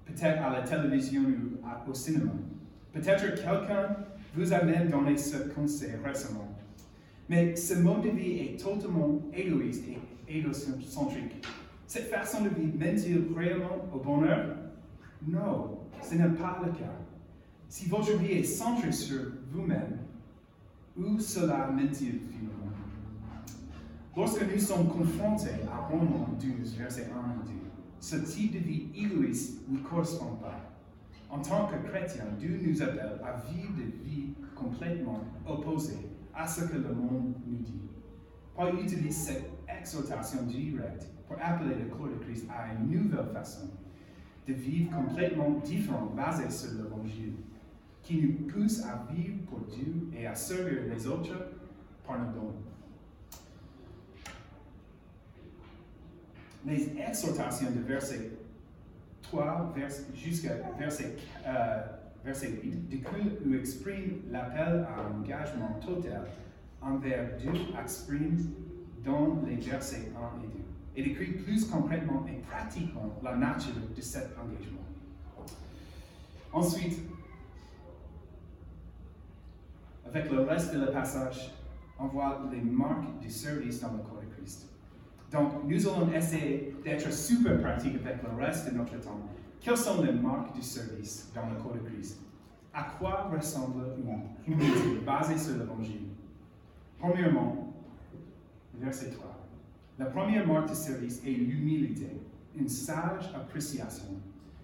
Peut-être 0.03 0.43
à 0.43 0.49
la 0.49 0.61
télévision 0.63 1.21
ou 1.21 1.89
au 1.89 1.93
cinéma. 1.93 2.33
Peut-être 2.91 3.35
quelqu'un 3.35 3.95
vous 4.35 4.51
a 4.51 4.63
même 4.63 4.89
donné 4.89 5.15
ce 5.15 5.37
conseil 5.53 5.93
récemment. 6.03 6.53
Mais 7.29 7.55
ce 7.55 7.75
mode 7.75 8.01
de 8.01 8.09
vie 8.09 8.39
est 8.39 8.59
totalement 8.59 9.21
égoïste 9.33 9.85
et 9.87 10.37
égocentrique. 10.37 11.47
Cette 11.87 12.09
façon 12.09 12.43
de 12.43 12.49
vie 12.49 12.73
mène-t-il 12.77 13.33
réellement 13.37 13.87
au 13.93 13.99
bonheur? 13.99 14.57
Non, 15.25 15.79
ce 16.01 16.15
n'est 16.15 16.27
pas 16.27 16.59
le 16.61 16.73
cas. 16.73 16.91
Si 17.69 17.87
votre 17.87 18.17
vie 18.17 18.33
est 18.33 18.43
centrée 18.43 18.91
sur 18.91 19.21
vous-même, 19.49 19.99
où 20.97 21.19
cela 21.19 21.69
mène-t-il 21.71 22.19
finalement? 22.19 22.71
Lorsque 24.15 24.41
nous 24.41 24.59
sommes 24.59 24.87
confrontés 24.87 25.61
à 25.71 25.87
Romains 25.87 26.29
12, 26.39 26.75
versets 26.77 27.09
1 27.13 27.49
et 27.49 27.53
2, 27.53 27.53
ce 27.99 28.15
type 28.17 28.53
de 28.53 28.59
vie 28.59 28.89
égoïste 28.95 29.67
ne 29.67 29.79
correspond 29.79 30.35
pas. 30.35 30.73
En 31.29 31.39
tant 31.39 31.67
que 31.67 31.75
chrétien, 31.89 32.25
Dieu 32.39 32.61
nous 32.65 32.81
appelle 32.81 33.19
à 33.23 33.41
vivre 33.51 33.73
des 33.75 33.91
vies 34.03 34.33
complètement 34.55 35.21
opposées 35.45 36.09
à 36.33 36.47
ce 36.47 36.65
que 36.65 36.77
le 36.77 36.93
monde 36.93 37.35
nous 37.45 37.57
dit. 37.57 37.81
Paul 38.55 38.79
utilise 38.79 39.17
cette 39.17 39.49
exhortation 39.67 40.43
directe 40.43 41.07
pour 41.27 41.37
appeler 41.41 41.75
le 41.75 41.93
corps 41.93 42.07
de 42.07 42.23
Christ 42.23 42.47
à 42.49 42.73
une 42.73 42.89
nouvelle 42.89 43.33
façon 43.33 43.67
de 44.47 44.53
vivre 44.53 44.95
complètement 44.95 45.59
différente 45.65 46.15
basée 46.15 46.49
sur 46.49 46.81
l'Évangile, 46.81 47.33
qui 48.05 48.21
nous 48.21 48.47
pousse 48.47 48.83
à 48.83 49.03
vivre 49.11 49.43
pour 49.49 49.59
Dieu 49.61 50.09
et 50.15 50.27
à 50.27 50.35
servir 50.35 50.83
les 50.93 51.07
autres 51.07 51.33
par 52.05 52.19
nos 52.19 52.31
dons. 52.31 52.53
Les 56.65 56.95
exhortations 56.99 57.71
de 57.71 57.79
verset 57.81 58.31
3 59.23 59.73
jusqu'à 60.13 60.55
verset, 60.77 61.15
euh, 61.47 61.81
verset 62.23 62.59
8 62.63 62.89
découlent 62.89 63.39
ou 63.45 63.55
expriment 63.55 64.21
l'appel 64.31 64.85
à 64.87 65.01
un 65.01 65.19
engagement 65.19 65.79
total 65.85 66.27
envers 66.81 67.35
Dieu 67.37 67.51
exprimé 67.81 68.37
dans 69.03 69.41
les 69.47 69.55
versets 69.55 70.11
1 70.15 70.43
et 70.43 70.47
2 70.47 70.65
et 70.95 71.03
décrit 71.03 71.31
plus 71.31 71.65
concrètement 71.65 72.23
et 72.27 72.39
pratiquement 72.47 73.19
la 73.23 73.35
nature 73.35 73.73
de 73.95 74.01
cet 74.01 74.29
engagement. 74.37 74.81
Ensuite, 76.53 76.99
avec 80.15 80.31
le 80.31 80.41
reste 80.41 80.73
de 80.73 80.79
le 80.79 80.91
passage, 80.91 81.51
on 81.99 82.07
voit 82.07 82.41
les 82.49 82.61
marques 82.61 83.19
du 83.19 83.29
service 83.29 83.81
dans 83.81 83.91
le 83.91 83.97
corps 83.97 84.21
de 84.21 84.33
Christ. 84.33 84.69
Donc, 85.29 85.65
nous 85.67 85.87
allons 85.87 86.09
essayer 86.13 86.73
d'être 86.85 87.11
super 87.11 87.59
pratiques 87.59 87.95
avec 87.95 88.23
le 88.23 88.41
reste 88.41 88.71
de 88.71 88.77
notre 88.77 88.97
temps. 89.01 89.19
Quelles 89.59 89.75
sont 89.75 90.01
les 90.01 90.13
marques 90.13 90.55
du 90.55 90.61
service 90.61 91.29
dans 91.35 91.49
le 91.49 91.55
corps 91.61 91.73
de 91.73 91.79
Christ? 91.79 92.21
À 92.73 92.83
quoi 92.97 93.29
ressemble 93.35 93.83
une 93.97 94.53
humilité 94.53 95.01
basée 95.05 95.37
sur 95.37 95.57
l'évangile? 95.57 96.07
Premièrement, 96.97 97.73
verset 98.75 99.09
3. 99.11 99.25
La 99.99 100.05
première 100.05 100.47
marque 100.47 100.69
du 100.69 100.75
service 100.75 101.21
est 101.25 101.31
l'humilité, 101.31 102.21
une 102.55 102.69
sage 102.69 103.33
appréciation. 103.35 104.05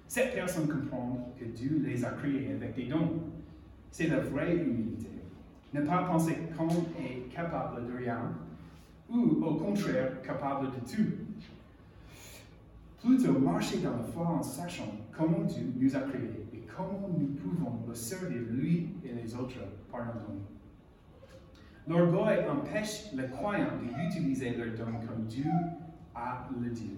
Cette 0.07 0.33
personne 0.33 0.69
comprend 0.69 1.33
que 1.37 1.43
Dieu 1.43 1.81
les 1.85 2.05
a 2.05 2.11
créés 2.11 2.53
avec 2.53 2.73
des 2.73 2.85
dons. 2.85 3.21
C'est 3.89 4.07
la 4.07 4.19
vraie 4.19 4.55
humilité. 4.55 5.07
Ne 5.73 5.81
pas 5.81 6.03
penser 6.03 6.37
qu'on 6.57 6.67
est 6.67 7.33
capable 7.33 7.87
de 7.87 7.97
rien, 7.97 8.31
ou 9.09 9.43
au 9.43 9.55
contraire 9.55 10.21
capable 10.21 10.67
de 10.67 10.79
tout. 10.79 11.11
Plutôt 13.01 13.39
marcher 13.39 13.79
dans 13.79 13.97
la 13.97 14.03
foi 14.03 14.25
en 14.25 14.43
sachant 14.43 14.91
comment 15.11 15.43
Dieu 15.43 15.73
nous 15.75 15.95
a 15.95 16.01
créés 16.01 16.45
et 16.53 16.63
comment 16.75 17.09
nous 17.17 17.27
pouvons 17.27 17.79
le 17.87 17.95
servir 17.95 18.41
lui 18.51 18.89
et 19.03 19.13
les 19.13 19.33
autres 19.33 19.59
par 19.91 20.05
nos 20.05 20.21
dons. 20.21 20.41
L'orgueil 21.87 22.45
empêche 22.47 23.11
les 23.13 23.27
croyants 23.27 23.77
d'utiliser 23.81 24.51
leurs 24.51 24.77
dons 24.77 24.99
comme 25.07 25.25
Dieu 25.25 25.49
a 26.13 26.47
le 26.61 26.69
dit, 26.69 26.93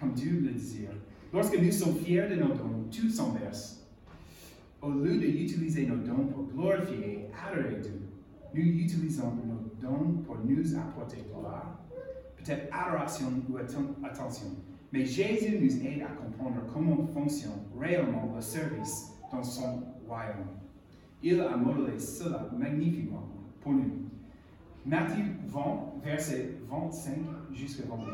comme 0.00 0.12
Dieu 0.12 0.40
le 0.42 0.50
désire. 0.50 0.90
Lorsque 1.32 1.58
nous 1.58 1.70
sommes 1.70 1.96
fiers 1.96 2.28
de 2.28 2.34
nos 2.36 2.54
dons, 2.54 2.84
tout 2.90 3.08
s'inverse. 3.08 3.86
Au 4.82 4.90
lieu 4.90 5.16
d'utiliser 5.18 5.86
nos 5.86 5.96
dons 5.96 6.26
pour 6.26 6.46
glorifier 6.46 7.20
et 7.20 7.28
adorer 7.34 7.76
Dieu, 7.80 8.00
nous 8.56 8.62
utilisons 8.80 9.32
nos 9.46 9.70
dons 9.88 10.22
pour 10.24 10.36
nous 10.44 10.74
apporter 10.76 11.18
gloire, 11.32 11.78
peut-être 12.36 12.68
adoration 12.72 13.26
ou 13.50 13.56
atten- 13.58 13.94
attention. 14.04 14.46
Mais 14.92 15.04
Jésus 15.04 15.58
nous 15.60 15.86
aide 15.86 16.02
à 16.02 16.12
comprendre 16.14 16.62
comment 16.72 17.06
fonctionne 17.06 17.60
réellement 17.78 18.32
le 18.34 18.40
service 18.40 19.12
dans 19.32 19.42
son 19.42 19.82
royaume. 20.08 20.46
Il 21.22 21.40
a 21.40 21.56
modelé 21.56 21.98
cela 21.98 22.48
magnifiquement 22.56 23.28
pour 23.60 23.72
nous. 23.72 23.90
Matthieu 24.84 25.24
20, 25.48 25.60
verset 26.04 26.52
25 26.70 27.12
jusqu'à 27.52 27.82
28. 27.88 28.06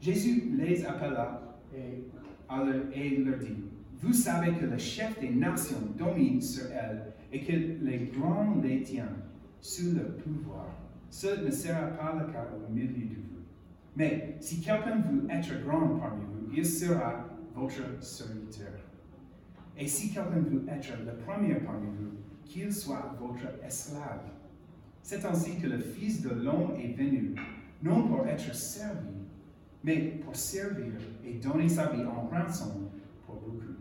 Jésus 0.00 0.52
les 0.56 0.84
appela 0.86 1.58
et, 1.74 2.04
et 2.94 3.16
leur 3.18 3.38
dit, 3.38 3.56
Vous 4.00 4.12
savez 4.12 4.52
que 4.54 4.64
le 4.64 4.78
chef 4.78 5.20
des 5.20 5.30
nations 5.30 5.76
domine 5.98 6.40
sur 6.40 6.66
elles 6.72 7.12
et 7.32 7.40
que 7.44 7.52
les 7.52 8.10
grands 8.16 8.54
les 8.62 8.82
tiennent 8.82 9.22
sous 9.60 9.94
leur 9.94 10.16
pouvoir. 10.16 10.66
Ce 11.10 11.44
ne 11.44 11.50
sera 11.50 11.86
pas 11.88 12.14
le 12.14 12.32
cas 12.32 12.46
au 12.54 12.72
milieu 12.72 12.88
de 12.88 13.14
vous. 13.14 13.42
Mais 13.96 14.36
si 14.40 14.60
quelqu'un 14.60 15.00
veut 15.00 15.26
être 15.30 15.64
grand 15.64 15.96
parmi 15.98 16.24
vous, 16.24 16.52
il 16.54 16.66
sera 16.66 17.26
votre 17.54 18.02
serviteur. 18.02 18.72
Et 19.78 19.86
si 19.86 20.12
quelqu'un 20.12 20.40
veut 20.40 20.64
être 20.68 20.92
le 21.04 21.14
premier 21.24 21.54
parmi 21.56 21.88
vous, 21.98 22.16
qu'il 22.46 22.72
soit 22.72 23.14
votre 23.20 23.46
esclave. 23.64 24.22
C'est 25.02 25.24
ainsi 25.24 25.56
que 25.56 25.66
le 25.66 25.78
Fils 25.78 26.22
de 26.22 26.30
l'homme 26.30 26.74
est 26.78 26.96
venu, 26.96 27.34
non 27.82 28.08
pour 28.08 28.26
être 28.26 28.54
servi, 28.54 29.14
mais 29.84 30.20
pour 30.24 30.34
servir 30.34 30.94
et 31.24 31.34
donner 31.34 31.68
sa 31.68 31.90
vie 31.90 32.04
en 32.04 32.26
rançon 32.28 32.90
pour 33.24 33.36
beaucoup. 33.36 33.74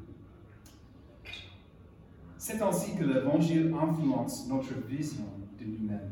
C'est 2.38 2.62
ainsi 2.62 2.96
que 2.96 3.04
l'Évangile 3.04 3.74
influence 3.74 4.48
notre 4.48 4.86
vision 4.88 5.26
nous-mêmes. 5.68 6.12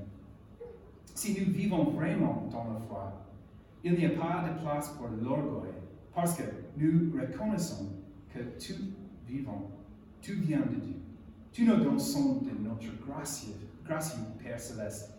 Si 1.14 1.40
nous 1.40 1.54
vivons 1.54 1.92
vraiment 1.92 2.48
dans 2.52 2.74
la 2.74 2.80
foi, 2.80 3.28
il 3.84 3.94
n'y 3.94 4.06
a 4.06 4.10
pas 4.10 4.46
de 4.50 4.62
place 4.62 4.90
pour 4.98 5.10
l'orgueil, 5.10 5.72
parce 6.14 6.36
que 6.38 6.44
nous 6.78 7.12
reconnaissons 7.20 7.92
que 8.34 8.40
tout 8.40 8.82
vivant, 9.28 9.70
tout 10.22 10.34
vient 10.42 10.62
de 10.62 10.76
Dieu. 10.76 10.96
Tous 11.54 11.66
nos 11.66 11.78
dons 11.78 12.00
sont 12.00 12.42
de 12.42 12.52
notre 12.64 13.06
gracieux, 13.06 13.54
gracieux 13.86 14.24
Père 14.42 14.60
céleste. 14.60 15.14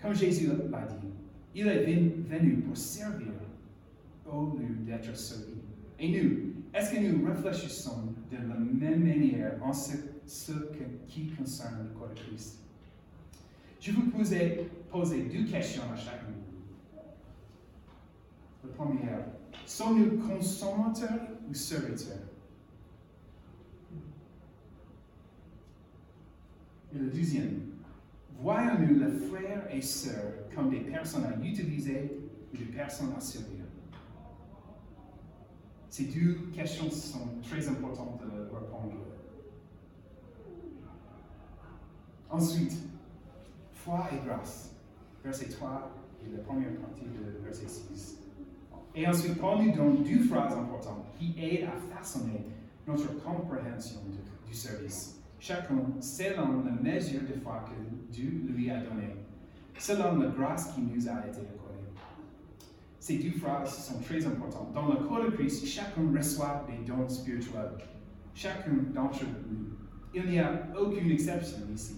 Comme 0.00 0.14
Jésus 0.14 0.48
l'a 0.48 0.86
dit, 0.86 1.08
il 1.54 1.66
est 1.66 1.84
venu 1.84 2.56
pour 2.62 2.76
servir 2.76 3.32
au 4.26 4.56
lieu 4.56 4.74
d'être 4.86 5.16
servi. 5.16 5.58
Et 5.98 6.10
nous, 6.10 6.52
est-ce 6.74 6.92
que 6.92 7.00
nous 7.00 7.26
réfléchissons 7.26 8.14
de 8.30 8.36
la 8.36 8.54
même 8.54 9.04
manière 9.04 9.58
en 9.62 9.72
ce, 9.72 9.96
ce 10.26 10.52
qui 11.06 11.28
concerne 11.30 11.84
le 11.84 11.98
corps 11.98 12.10
de 12.10 12.14
Christ? 12.14 12.60
Je 13.80 13.92
vous 13.92 14.10
poser 14.10 14.68
deux 14.92 15.44
questions 15.44 15.82
à 15.92 15.96
chacun. 15.96 16.26
La 18.64 18.72
première, 18.74 19.24
sommes-nous 19.64 20.18
consommateurs 20.26 21.28
ou 21.48 21.54
serviteurs? 21.54 22.18
Et 26.94 26.98
le 26.98 27.06
deuxième, 27.10 27.60
voyons-nous 28.40 28.98
les 28.98 29.12
frères 29.28 29.72
et 29.72 29.80
sœurs 29.80 30.32
comme 30.54 30.70
des 30.70 30.80
personnes 30.80 31.24
à 31.26 31.36
utiliser 31.44 32.18
ou 32.52 32.56
des 32.56 32.64
personnes 32.64 33.12
à 33.16 33.20
servir? 33.20 33.64
Ces 35.88 36.06
deux 36.06 36.50
questions 36.52 36.90
sont 36.90 37.28
très 37.42 37.68
importantes 37.68 38.20
de 38.20 38.54
répondre. 38.54 38.94
Ensuite, 42.30 42.76
foi 43.88 44.06
et 44.12 44.26
grâce, 44.26 44.74
verset 45.24 45.48
3 45.48 45.90
et 46.22 46.36
la 46.36 46.42
première 46.42 46.74
partie 46.76 47.04
de 47.04 47.42
verset 47.42 47.68
6. 47.68 48.18
Et 48.94 49.06
ensuite, 49.06 49.38
Paul 49.38 49.62
nous 49.62 49.74
donne 49.74 50.02
deux 50.02 50.24
phrases 50.24 50.54
importantes 50.54 51.06
qui 51.18 51.34
aident 51.38 51.68
à 51.68 51.96
façonner 51.96 52.46
notre 52.86 53.22
compréhension 53.22 54.00
du, 54.46 54.54
service. 54.54 55.20
Chacun 55.38 55.76
selon 56.00 56.64
la 56.64 56.72
mesure 56.72 57.20
de 57.20 57.38
foi 57.40 57.64
que 57.66 58.12
Dieu 58.12 58.42
lui 58.48 58.70
a 58.70 58.80
donnée, 58.80 59.14
selon 59.78 60.18
la 60.18 60.28
grâce 60.28 60.72
qui 60.72 60.80
nous 60.80 61.08
a 61.08 61.26
été 61.26 61.40
accordée. 61.40 61.92
Ces 62.98 63.18
deux 63.18 63.38
phrases 63.38 63.86
sont 63.86 64.00
très 64.00 64.26
importantes. 64.26 64.72
Dans 64.72 64.88
le 64.88 64.96
corps 65.06 65.24
de 65.24 65.30
Christ, 65.30 65.66
chacun 65.66 66.10
reçoit 66.14 66.66
des 66.68 66.84
dons 66.84 67.08
spirituels. 67.08 67.78
Chacun 68.34 68.72
d'entre 68.94 69.24
nous. 69.24 69.76
Il 70.14 70.30
n'y 70.30 70.40
a 70.40 70.68
aucune 70.78 71.10
exception 71.10 71.58
ici. 71.72 71.94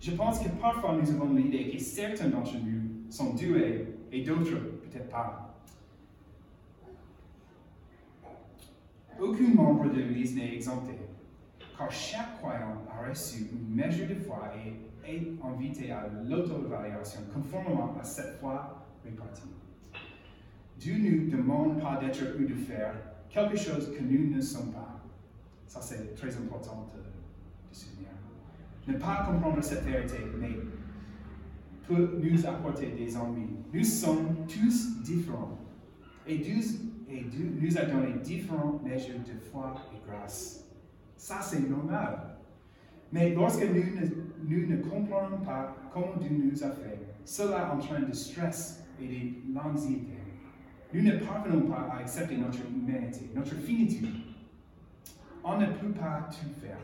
Je 0.00 0.12
pense 0.12 0.38
que 0.38 0.48
parfois 0.60 0.96
nous 1.00 1.10
avons 1.10 1.34
l'idée 1.34 1.70
que 1.70 1.78
certains 1.78 2.28
d'entre 2.28 2.54
nous 2.58 3.10
sont 3.10 3.34
doués 3.34 3.94
et 4.12 4.22
d'autres 4.22 4.56
peut-être 4.82 5.08
pas. 5.08 5.54
Aucun 9.18 9.54
membre 9.54 9.90
de 9.90 10.00
l'Église 10.00 10.36
n'est 10.36 10.54
exempté, 10.54 10.92
car 11.76 11.90
chaque 11.90 12.38
croyant 12.38 12.82
a 12.90 13.08
reçu 13.08 13.48
une 13.50 13.74
mesure 13.74 14.08
de 14.08 14.14
foi 14.14 14.50
et 14.56 15.10
est 15.10 15.26
invité 15.42 15.90
à 15.90 16.06
l'auto-évaluation 16.24 17.20
conformément 17.32 17.96
à 17.98 18.04
cette 18.04 18.38
foi 18.40 18.86
répartie. 19.04 19.48
Dieu 20.78 20.98
ne 20.98 21.10
nous 21.22 21.30
demande 21.30 21.80
pas 21.80 21.96
d'être 21.96 22.36
ou 22.38 22.44
de 22.44 22.54
faire 22.54 22.94
quelque 23.30 23.56
chose 23.56 23.92
que 23.96 24.02
nous 24.02 24.36
ne 24.36 24.40
sommes 24.40 24.72
pas. 24.72 25.00
Ça, 25.66 25.80
c'est 25.80 26.14
très 26.14 26.36
important 26.36 26.88
de, 26.94 27.00
de 27.00 27.74
souvenir. 27.74 28.08
Ne 28.86 28.94
pas 28.94 29.26
comprendre 29.26 29.62
cette 29.62 29.84
vérité, 29.84 30.18
mais 30.38 30.50
peut 31.86 32.18
nous 32.22 32.46
apporter 32.46 32.88
des 32.88 33.16
ennuis. 33.16 33.56
Nous 33.72 33.84
sommes 33.84 34.46
tous 34.48 35.02
différents. 35.02 35.58
Et 36.26 36.38
Dieu, 36.38 36.56
et 37.08 37.24
nous 37.60 37.78
a 37.78 37.82
donné 37.82 38.14
différentes 38.22 38.82
mesures 38.84 39.20
de 39.20 39.38
foi 39.50 39.74
et 39.94 40.10
grâce. 40.10 40.64
Ça, 41.16 41.40
c'est 41.40 41.68
normal. 41.68 42.36
Mais 43.12 43.32
lorsque 43.34 43.62
nous 43.62 43.74
ne, 43.74 44.06
nous 44.44 44.66
ne 44.68 44.82
comprenons 44.82 45.38
pas 45.44 45.76
comment 45.92 46.16
Dieu 46.20 46.30
nous 46.30 46.62
a 46.64 46.70
fait, 46.70 47.00
cela 47.24 47.72
entraîne 47.74 48.06
du 48.06 48.14
stress 48.14 48.84
et 49.00 49.06
de 49.06 49.54
l'anxiété. 49.54 50.18
Nous 50.92 51.02
ne 51.02 51.18
parvenons 51.18 51.68
pas 51.68 51.88
à 51.92 51.98
accepter 52.00 52.36
notre 52.36 52.58
humanité, 52.68 53.30
notre 53.34 53.54
finitude. 53.56 54.08
On 55.44 55.58
ne 55.58 55.66
peut 55.66 55.92
pas 55.92 56.28
tout 56.30 56.60
faire. 56.60 56.78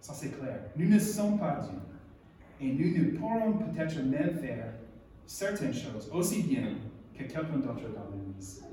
Ça, 0.00 0.14
c'est 0.14 0.30
clair. 0.30 0.60
Nous 0.76 0.88
ne 0.88 0.98
sommes 0.98 1.38
pas 1.38 1.60
Dieu. 1.60 1.78
Et 2.60 2.72
nous 2.72 2.98
ne 2.98 3.18
pourrons 3.18 3.52
peut-être 3.58 4.02
même 4.04 4.34
faire 4.38 4.74
certaines 5.26 5.74
choses 5.74 6.10
aussi 6.12 6.42
bien 6.42 6.74
que 7.14 7.22
quelqu'un 7.22 7.58
d'autre 7.58 7.88
dans 7.94 8.10
l'Église. 8.10 8.64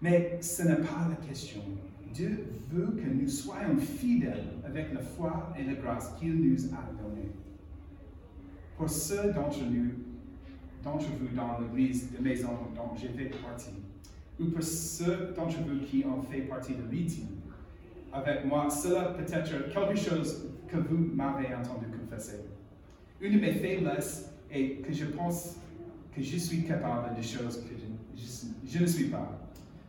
Mais 0.00 0.38
ce 0.40 0.62
n'est 0.62 0.76
pas 0.76 1.08
la 1.08 1.26
question. 1.26 1.62
Dieu 2.12 2.46
veut 2.70 2.88
que 2.88 3.08
nous 3.08 3.28
soyons 3.28 3.76
fidèles 3.76 4.54
avec 4.64 4.92
la 4.92 5.00
foi 5.00 5.52
et 5.58 5.64
la 5.64 5.74
grâce 5.74 6.12
qu'il 6.18 6.34
nous 6.34 6.66
a 6.66 6.82
donnée. 7.00 7.30
Pour 8.76 8.90
ceux 8.90 9.32
d'entre 9.32 9.64
nous, 9.64 9.92
d'entre 10.82 11.06
vous 11.20 11.34
dans 11.34 11.58
l'église 11.60 12.10
de 12.12 12.22
maison 12.22 12.50
dont 12.74 12.96
j'ai 12.96 13.08
fait 13.08 13.30
partie, 13.40 13.70
ou 14.40 14.46
pour 14.46 14.62
ceux 14.62 15.32
d'entre 15.36 15.58
vous 15.62 15.84
qui 15.86 16.04
ont 16.04 16.20
fait 16.22 16.42
partie 16.42 16.74
de 16.74 16.82
l'ITIM, 16.90 17.28
avec 18.12 18.44
moi, 18.44 18.68
cela 18.68 19.14
peut 19.16 19.22
être 19.22 19.72
quelque 19.72 19.96
chose 19.96 20.48
que 20.68 20.76
vous 20.76 21.14
m'avez 21.14 21.54
entendu 21.54 21.86
confesser. 21.86 22.40
Une 23.20 23.34
de 23.34 23.40
mes 23.40 23.52
faiblesses 23.52 24.30
est 24.50 24.82
que 24.82 24.92
je 24.92 25.06
pense 25.06 25.56
que 26.14 26.22
je 26.22 26.36
suis 26.36 26.64
capable 26.64 27.16
de 27.16 27.22
choses 27.22 27.64
que 27.64 27.74
je, 28.66 28.78
ne 28.78 28.86
suis 28.86 29.06
pas. 29.06 29.38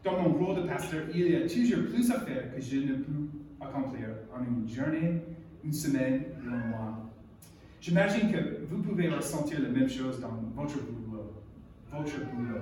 Dans 0.04 0.22
mon 0.22 0.34
rôle 0.34 0.64
de 0.64 0.68
pasteur, 0.68 1.04
il 1.14 1.32
y 1.32 1.36
a 1.36 1.42
toujours 1.42 1.86
plus 1.90 2.10
à 2.12 2.20
faire 2.22 2.54
que 2.56 2.62
je 2.62 2.78
ne 2.78 2.96
peux 2.96 3.28
accomplir 3.60 4.10
en 4.34 4.44
une 4.44 4.68
journée, 4.70 5.22
une 5.64 5.74
semaine 5.74 6.24
ou 6.44 6.54
un 6.54 6.68
mois. 6.70 7.12
J'imagine 7.82 8.32
que 8.32 8.66
vous 8.70 8.82
pouvez 8.82 9.10
ressentir 9.10 9.62
la 9.62 9.70
même 9.70 9.90
chose 9.90 10.20
dans 10.22 10.40
votre 10.56 10.80
boulot. 10.82 11.34
Votre 11.92 12.20
boulot. 12.34 12.60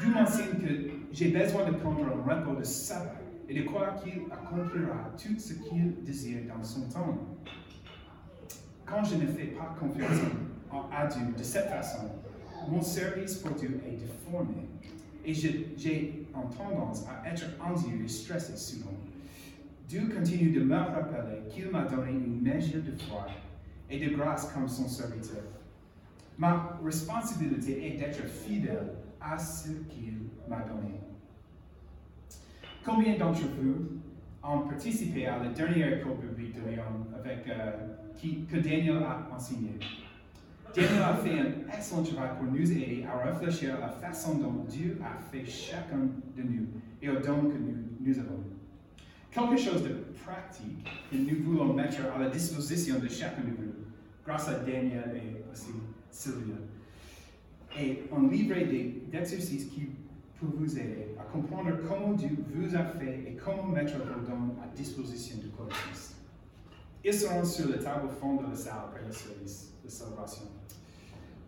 Dieu 0.00 0.10
m'enseigne 0.10 0.60
que 0.60 0.90
j'ai 1.12 1.30
besoin 1.30 1.68
de 1.68 1.76
prendre 1.76 2.04
un 2.04 2.34
repos 2.34 2.54
de 2.56 2.64
sabbat 2.64 3.27
et 3.48 3.54
de 3.54 3.62
croire 3.62 4.02
qu'il 4.02 4.22
accomplira 4.30 5.10
tout 5.16 5.38
ce 5.38 5.54
qu'il 5.54 6.02
désire 6.04 6.40
dans 6.54 6.62
son 6.62 6.88
temps. 6.88 7.18
Quand 8.84 9.02
je 9.04 9.16
ne 9.16 9.26
fais 9.26 9.46
pas 9.46 9.74
confiance 9.78 10.18
à 10.92 11.06
Dieu 11.06 11.34
de 11.36 11.42
cette 11.42 11.68
façon, 11.68 12.10
mon 12.68 12.82
service 12.82 13.36
pour 13.36 13.52
Dieu 13.56 13.80
est 13.86 13.96
déformé. 13.96 14.68
et 15.24 15.34
j'ai 15.34 16.26
en 16.34 16.42
tendance 16.48 17.04
à 17.06 17.28
être 17.28 17.44
anxieux 17.60 18.02
et 18.04 18.08
stressé 18.08 18.56
souvent. 18.56 18.94
Dieu 19.88 20.08
continue 20.14 20.50
de 20.50 20.60
me 20.60 20.76
rappeler 20.76 21.48
qu'il 21.50 21.70
m'a 21.70 21.84
donné 21.84 22.12
une 22.12 22.42
mesure 22.42 22.82
de 22.82 22.92
foi 22.92 23.26
et 23.90 23.98
de 23.98 24.14
grâce 24.14 24.52
comme 24.52 24.68
son 24.68 24.86
serviteur. 24.88 25.44
Ma 26.36 26.78
responsabilité 26.84 27.86
est 27.86 27.98
d'être 27.98 28.24
fidèle 28.26 28.92
à 29.20 29.38
ce 29.38 29.68
qu'il 29.68 30.18
m'a 30.48 30.60
donné. 30.60 31.00
Combien 32.88 33.18
d'entre 33.18 33.42
vous 33.60 33.98
ont 34.42 34.60
participé 34.60 35.26
à 35.26 35.38
la 35.42 35.50
dernière 35.50 35.98
école 35.98 36.16
biblique 36.22 36.54
de 36.54 36.70
Lyon 36.70 36.82
avec, 37.18 37.46
euh, 37.48 37.72
qui, 38.16 38.44
que 38.46 38.56
Daniel 38.56 38.96
a 39.02 39.28
enseigné? 39.34 39.72
Daniel 40.74 41.02
a 41.02 41.14
fait 41.14 41.38
un 41.38 41.76
excellent 41.76 42.02
travail 42.02 42.30
pour 42.38 42.50
nous 42.50 42.72
aider 42.72 43.04
à 43.06 43.30
réfléchir 43.30 43.74
à 43.76 43.80
la 43.80 43.88
façon 43.88 44.38
dont 44.38 44.64
Dieu 44.66 44.98
a 45.04 45.20
fait 45.30 45.44
chacun 45.44 45.98
de 46.34 46.42
nous 46.42 46.66
et 47.02 47.10
aux 47.10 47.16
dons 47.20 47.50
que 47.50 47.58
nous, 48.00 48.18
avons. 48.20 48.42
Quelque 49.30 49.58
chose 49.60 49.82
de 49.82 49.94
pratique 50.24 50.88
que 51.10 51.16
nous 51.16 51.42
voulons 51.44 51.74
mettre 51.74 51.98
à 52.16 52.18
la 52.18 52.30
disposition 52.30 52.98
de 53.00 53.08
chacun 53.08 53.42
de 53.42 53.50
vous, 53.50 53.72
grâce 54.26 54.48
à 54.48 54.60
Daniel 54.60 55.14
et 55.14 55.52
aussi 55.52 55.72
Sylvia, 56.10 56.54
est 57.78 58.04
un 58.16 58.28
livret 58.30 58.64
des- 58.64 59.02
d'exercices 59.12 59.66
qui 59.66 59.88
peut 60.40 60.46
vous 60.54 60.78
aider 60.78 61.14
à 61.18 61.24
comprendre 61.24 61.70
comment 61.88 62.12
Dieu 62.12 62.30
vous 62.54 62.74
a 62.76 62.84
fait 62.84 63.24
et 63.26 63.36
comment 63.42 63.64
mettre 63.64 63.96
vos 63.98 64.26
dons 64.26 64.54
à 64.62 64.68
disposition 64.74 65.38
du 65.38 65.48
corps 65.48 65.68
Christ. 65.68 66.16
Ils 67.04 67.14
seront 67.14 67.44
sur 67.44 67.68
la 67.70 67.78
table 67.78 68.06
au 68.06 68.10
fond 68.10 68.36
de 68.36 68.50
la 68.50 68.54
salle 68.54 68.78
après 68.88 69.04
le 69.04 69.12
service 69.12 69.72
de 69.84 69.88
célébration. 69.88 70.44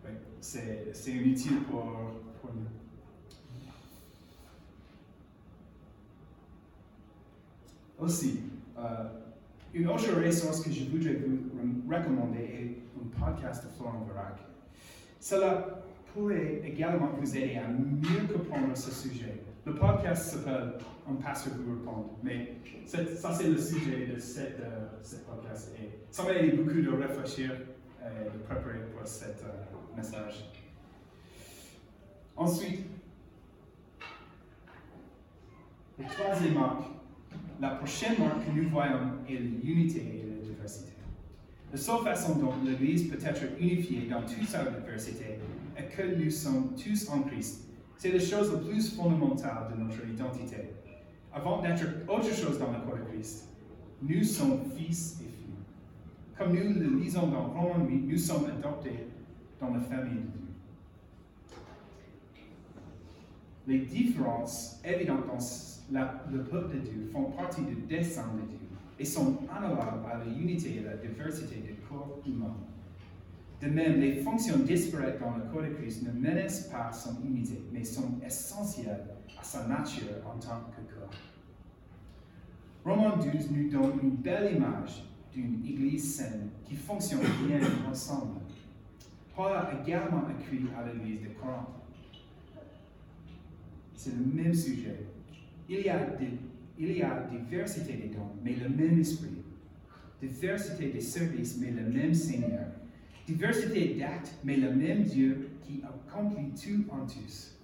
Oui, 0.03 0.11
c'est 0.41 1.11
utile 1.11 1.61
pour, 1.69 1.83
pour 2.41 2.53
nous. 2.53 2.67
Aussi, 7.99 8.39
euh, 8.77 9.03
une 9.73 9.87
autre 9.87 10.09
ressource 10.25 10.61
que 10.61 10.71
je 10.71 10.85
voudrais 10.85 11.15
vous 11.15 11.89
recommander 11.89 12.39
est 12.39 12.77
un 12.97 13.25
podcast 13.25 13.63
de 13.63 13.69
Florent 13.69 14.05
Varac. 14.07 14.39
Cela 15.19 15.80
pourrait 16.13 16.61
également 16.65 17.11
vous 17.19 17.37
aider 17.37 17.57
à 17.57 17.67
mieux 17.67 18.27
comprendre 18.33 18.75
ce 18.75 18.91
sujet. 18.91 19.41
Le 19.65 19.75
podcast 19.75 20.31
s'appelle 20.31 20.73
Un 21.09 21.13
pasteur 21.15 21.53
vous 21.59 21.73
répond, 21.73 22.09
mais 22.23 22.55
ça 22.85 23.33
c'est 23.33 23.49
le 23.49 23.57
sujet 23.57 24.07
de 24.07 24.19
cette, 24.19 24.59
euh, 24.59 24.87
ce 25.03 25.17
podcast. 25.17 25.71
Ça 26.09 26.23
va 26.23 26.33
aider 26.35 26.57
beaucoup 26.57 26.81
de 26.81 26.89
réfléchir 26.89 27.51
et 28.01 28.25
de 28.25 28.43
préparer 28.43 28.79
pour 28.95 29.07
ce 29.07 29.25
message. 29.95 30.45
Ensuite, 32.35 32.85
le 35.99 36.05
troisième 36.05 36.53
marque, 36.55 36.83
la 37.59 37.69
prochaine 37.69 38.17
marque 38.17 38.45
que 38.45 38.51
nous 38.51 38.69
voyons 38.69 39.11
est 39.29 39.33
l'unité 39.33 39.99
et 39.99 40.29
la 40.29 40.43
diversité. 40.43 40.91
La 41.71 41.77
seule 41.77 41.99
façon 42.03 42.35
dont 42.37 42.53
l'Église 42.65 43.09
peut 43.09 43.19
être 43.23 43.41
unifiée 43.59 44.07
dans 44.09 44.21
toute 44.23 44.47
sa 44.47 44.65
diversité 44.65 45.39
est 45.77 45.83
que 45.95 46.15
nous 46.21 46.29
sommes 46.29 46.75
tous 46.75 47.09
en 47.09 47.21
Christ. 47.21 47.61
C'est 47.97 48.11
la 48.11 48.19
chose 48.19 48.51
la 48.51 48.59
plus 48.59 48.93
fondamentale 48.95 49.71
de 49.73 49.81
notre 49.81 50.05
identité. 50.05 50.57
Avant 51.33 51.61
d'être 51.61 51.83
autre 52.09 52.33
chose 52.33 52.59
dans 52.59 52.71
le 52.71 52.79
corps 52.79 52.97
de 52.97 53.09
Christ, 53.13 53.47
nous 54.01 54.23
sommes 54.23 54.59
fils 54.75 55.19
et 55.21 55.23
filles. 55.23 55.55
Comme 56.37 56.53
nous 56.53 56.73
le 56.79 56.99
lisons 56.99 57.27
dans 57.27 57.45
Romains 57.47 57.85
8, 57.85 57.99
nous 58.07 58.17
sommes 58.17 58.45
adoptés 58.47 59.07
dans 59.61 59.69
la 59.73 59.79
famille 59.79 60.15
de 60.15 60.27
Dieu. 60.27 60.47
Les 63.67 63.79
différences 63.85 64.81
évidentes 64.83 65.27
dans 65.27 65.37
la- 65.97 66.25
le 66.31 66.43
peuple 66.43 66.73
de 66.75 66.79
Dieu 66.79 67.09
font 67.13 67.31
partie 67.31 67.61
du 67.61 67.75
dessein 67.75 68.25
de 68.35 68.41
Dieu 68.49 68.60
et 69.01 69.05
sont 69.05 69.39
analogues 69.51 69.79
à 70.11 70.17
la 70.19 70.25
unité 70.25 70.75
et 70.77 70.83
la 70.83 70.95
diversité 70.95 71.55
du 71.55 71.73
corps 71.89 72.19
humain. 72.23 72.55
De 73.59 73.67
même, 73.67 73.99
les 73.99 74.17
fonctions 74.17 74.59
disparates 74.59 75.19
dans 75.19 75.37
le 75.37 75.43
corps 75.51 75.63
de 75.63 75.69
Christ 75.69 76.03
ne 76.03 76.11
menacent 76.11 76.67
pas 76.69 76.91
son 76.91 77.19
unité, 77.23 77.63
mais 77.73 77.83
sont 77.83 78.19
essentielles 78.23 79.05
à 79.39 79.43
sa 79.43 79.67
nature 79.67 80.07
en 80.23 80.37
tant 80.39 80.61
que 80.71 80.93
corps. 80.93 81.09
Romains 82.85 83.17
12 83.17 83.49
nous 83.51 83.69
donne 83.69 83.99
une 84.03 84.15
belle 84.17 84.55
image 84.55 85.03
d'une 85.33 85.65
Église 85.65 86.15
saine 86.17 86.49
qui 86.63 86.75
fonctionne 86.75 87.21
bien 87.47 87.59
ensemble. 87.89 88.39
Paul 89.35 89.53
a 89.53 89.71
également 89.83 90.23
écrit 90.39 90.61
à 90.77 90.85
l'Église 90.87 91.21
de 91.21 91.27
Corinthe. 91.39 91.69
C'est 93.95 94.13
le 94.15 94.25
même 94.25 94.53
sujet. 94.53 95.05
Il 95.69 95.79
y, 95.81 95.89
a 95.89 96.05
des- 96.05 96.37
il 96.79 96.97
y 96.97 97.01
a 97.01 97.27
diversité 97.29 97.93
des 97.93 98.07
dons, 98.07 98.31
mais 98.43 98.55
le 98.55 98.69
même 98.69 98.99
esprit. 98.99 99.43
Diversité 100.21 100.89
des 100.89 101.01
services, 101.01 101.57
mais 101.59 101.71
le 101.71 101.89
même 101.89 102.13
Seigneur. 102.13 102.67
Diversité 103.25 103.95
d'actes, 103.95 104.35
mais 104.43 104.57
le 104.57 104.73
même 104.73 105.03
Dieu 105.03 105.49
qui 105.61 105.81
accomplit 105.83 106.51
tout 106.51 106.85
en 106.91 107.05
tous. 107.05 107.57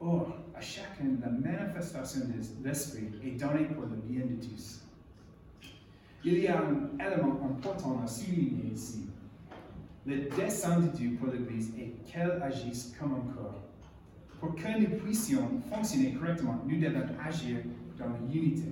Or, 0.00 0.38
à 0.54 0.60
chacun, 0.60 1.06
la 1.20 1.30
manifestation 1.30 2.20
de 2.26 2.68
l'Esprit 2.68 3.08
est 3.24 3.32
donnée 3.32 3.66
pour 3.66 3.86
le 3.86 3.96
bien 3.96 4.26
de 4.26 4.34
tous. 4.34 4.84
Il 6.24 6.38
y 6.38 6.48
a 6.48 6.60
un 6.60 6.90
élément 7.04 7.40
important 7.44 8.00
à 8.02 8.06
souligner 8.06 8.72
ici. 8.72 9.06
Le 10.06 10.28
dessein 10.36 10.80
de 10.80 10.88
Dieu 10.88 11.16
pour 11.18 11.32
l'Église 11.32 11.72
est 11.78 11.94
qu'elle 12.04 12.40
agisse 12.42 12.94
comme 12.98 13.12
un 13.12 13.34
corps. 13.34 13.62
Pour 14.40 14.54
que 14.54 14.80
nous 14.80 14.98
puissions 14.98 15.60
fonctionner 15.68 16.12
correctement, 16.14 16.62
nous 16.66 16.78
devons 16.78 17.06
agir 17.24 17.58
dans 17.98 18.06
l'unité, 18.32 18.68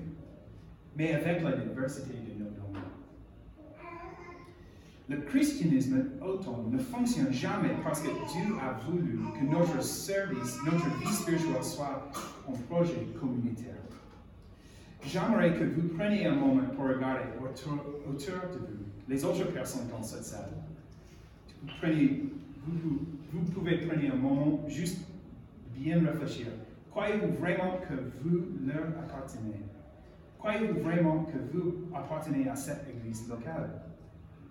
mais 0.96 1.14
avec 1.14 1.42
la 1.42 1.52
diversité 1.52 2.12
de 2.12 2.44
nos 2.44 2.50
dons. 2.50 2.80
Le 5.08 5.18
christianisme 5.18 6.04
autonome 6.20 6.72
ne 6.72 6.78
fonctionne 6.78 7.32
jamais 7.32 7.76
parce 7.84 8.00
que 8.00 8.08
Dieu 8.08 8.54
a 8.60 8.72
voulu 8.88 9.18
que 9.38 9.44
notre 9.44 9.82
service, 9.82 10.58
notre 10.64 10.98
vie 10.98 11.12
spirituelle 11.12 11.62
soit 11.62 12.10
un 12.48 12.52
projet 12.68 13.06
communautaire. 13.20 13.74
J'aimerais 15.04 15.54
que 15.54 15.64
vous 15.64 15.88
preniez 15.96 16.26
un 16.26 16.34
moment 16.34 16.68
pour 16.74 16.86
regarder 16.86 17.26
autour, 17.40 17.76
de 18.02 18.58
vous 18.58 18.84
les 19.08 19.24
autres 19.24 19.52
personnes 19.52 19.88
dans 19.88 20.02
cette 20.02 20.24
salle. 20.24 20.50
Vous, 21.62 23.06
vous 23.32 23.44
pouvez 23.52 23.78
prendre 23.78 24.02
un 24.12 24.16
moment 24.16 24.64
juste 24.66 25.06
bien 25.76 26.00
réfléchir. 26.00 26.48
Croyez-vous 26.96 27.34
vraiment 27.34 27.78
que 27.86 27.92
vous 28.22 28.46
leur 28.64 28.86
appartenez? 28.98 29.60
Croyez-vous 30.38 30.80
vraiment 30.80 31.24
que 31.24 31.36
vous 31.52 31.94
appartenez 31.94 32.48
à 32.48 32.56
cette 32.56 32.88
église 32.88 33.28
locale? 33.28 33.82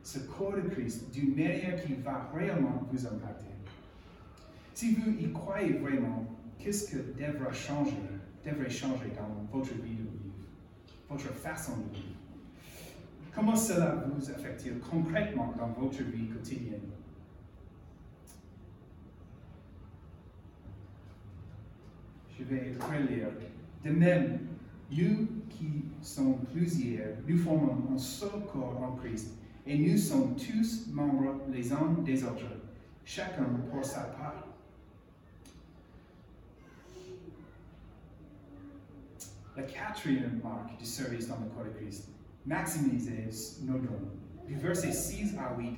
Ce 0.03 0.19
corps 0.19 0.53
de 0.53 0.69
Christ 0.69 1.11
d'une 1.11 1.31
manière 1.31 1.83
qui 1.83 1.95
va 1.95 2.29
réellement 2.35 2.83
vous 2.91 3.07
impacter. 3.07 3.47
Si 4.75 4.93
vous 4.93 5.09
y 5.09 5.31
croyez 5.33 5.73
vraiment, 5.79 6.23
qu'est-ce 6.59 6.91
que 6.91 6.97
devra 7.17 7.51
changer, 7.51 7.97
devrait 8.45 8.69
changer 8.69 9.11
dans 9.17 9.47
votre 9.51 9.73
vie 9.73 9.95
de 9.95 10.03
vivre, 10.03 10.45
votre 11.09 11.33
façon 11.33 11.77
de 11.77 11.95
vivre? 11.95 12.19
Comment 13.33 13.55
cela 13.55 14.05
vous 14.07 14.29
affecte 14.29 14.69
concrètement 14.87 15.51
dans 15.57 15.69
votre 15.69 16.03
vie 16.03 16.27
quotidienne? 16.27 16.91
Je 22.37 22.43
vais 22.43 22.73
relire. 22.79 23.27
De 23.83 23.91
même, 23.91 24.39
nous 24.91 25.27
qui 25.49 25.85
sommes 26.01 26.39
plusieurs, 26.53 27.15
nous 27.27 27.37
formons 27.37 27.93
un 27.93 27.97
seul 27.97 28.45
corps 28.51 28.81
en 28.81 28.95
Christ, 28.95 29.31
et 29.65 29.77
nous 29.77 29.97
sommes 29.97 30.35
tous 30.35 30.87
membres 30.91 31.41
les 31.51 31.71
uns 31.71 31.95
des 32.03 32.23
autres, 32.23 32.45
chacun 33.03 33.45
pour 33.71 33.83
sa 33.83 34.01
part. 34.01 34.47
La 39.55 39.63
quatrième 39.63 40.41
marque 40.43 40.77
du 40.77 40.85
service 40.85 41.27
dans 41.27 41.37
le 41.37 41.49
corps 41.49 41.63
de 41.63 41.69
Christ, 41.79 42.09
maximiser 42.45 43.29
nos 43.63 43.79
dons. 43.79 44.11
Du 44.45 44.55
verset 44.55 44.91
6 44.91 45.35
à 45.37 45.57
8, 45.57 45.77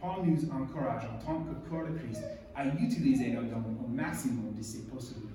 Paul 0.00 0.26
nous 0.26 0.50
encourage 0.50 1.02
en 1.04 1.18
tant 1.24 1.42
que 1.42 1.68
corps 1.68 1.88
de 1.88 1.98
Christ 1.98 2.22
à 2.54 2.66
utiliser 2.68 3.32
nos 3.32 3.42
dons 3.42 3.84
au 3.84 3.88
maximum 3.88 4.54
de 4.54 4.62
ses 4.62 4.82
possibilités. 4.84 5.25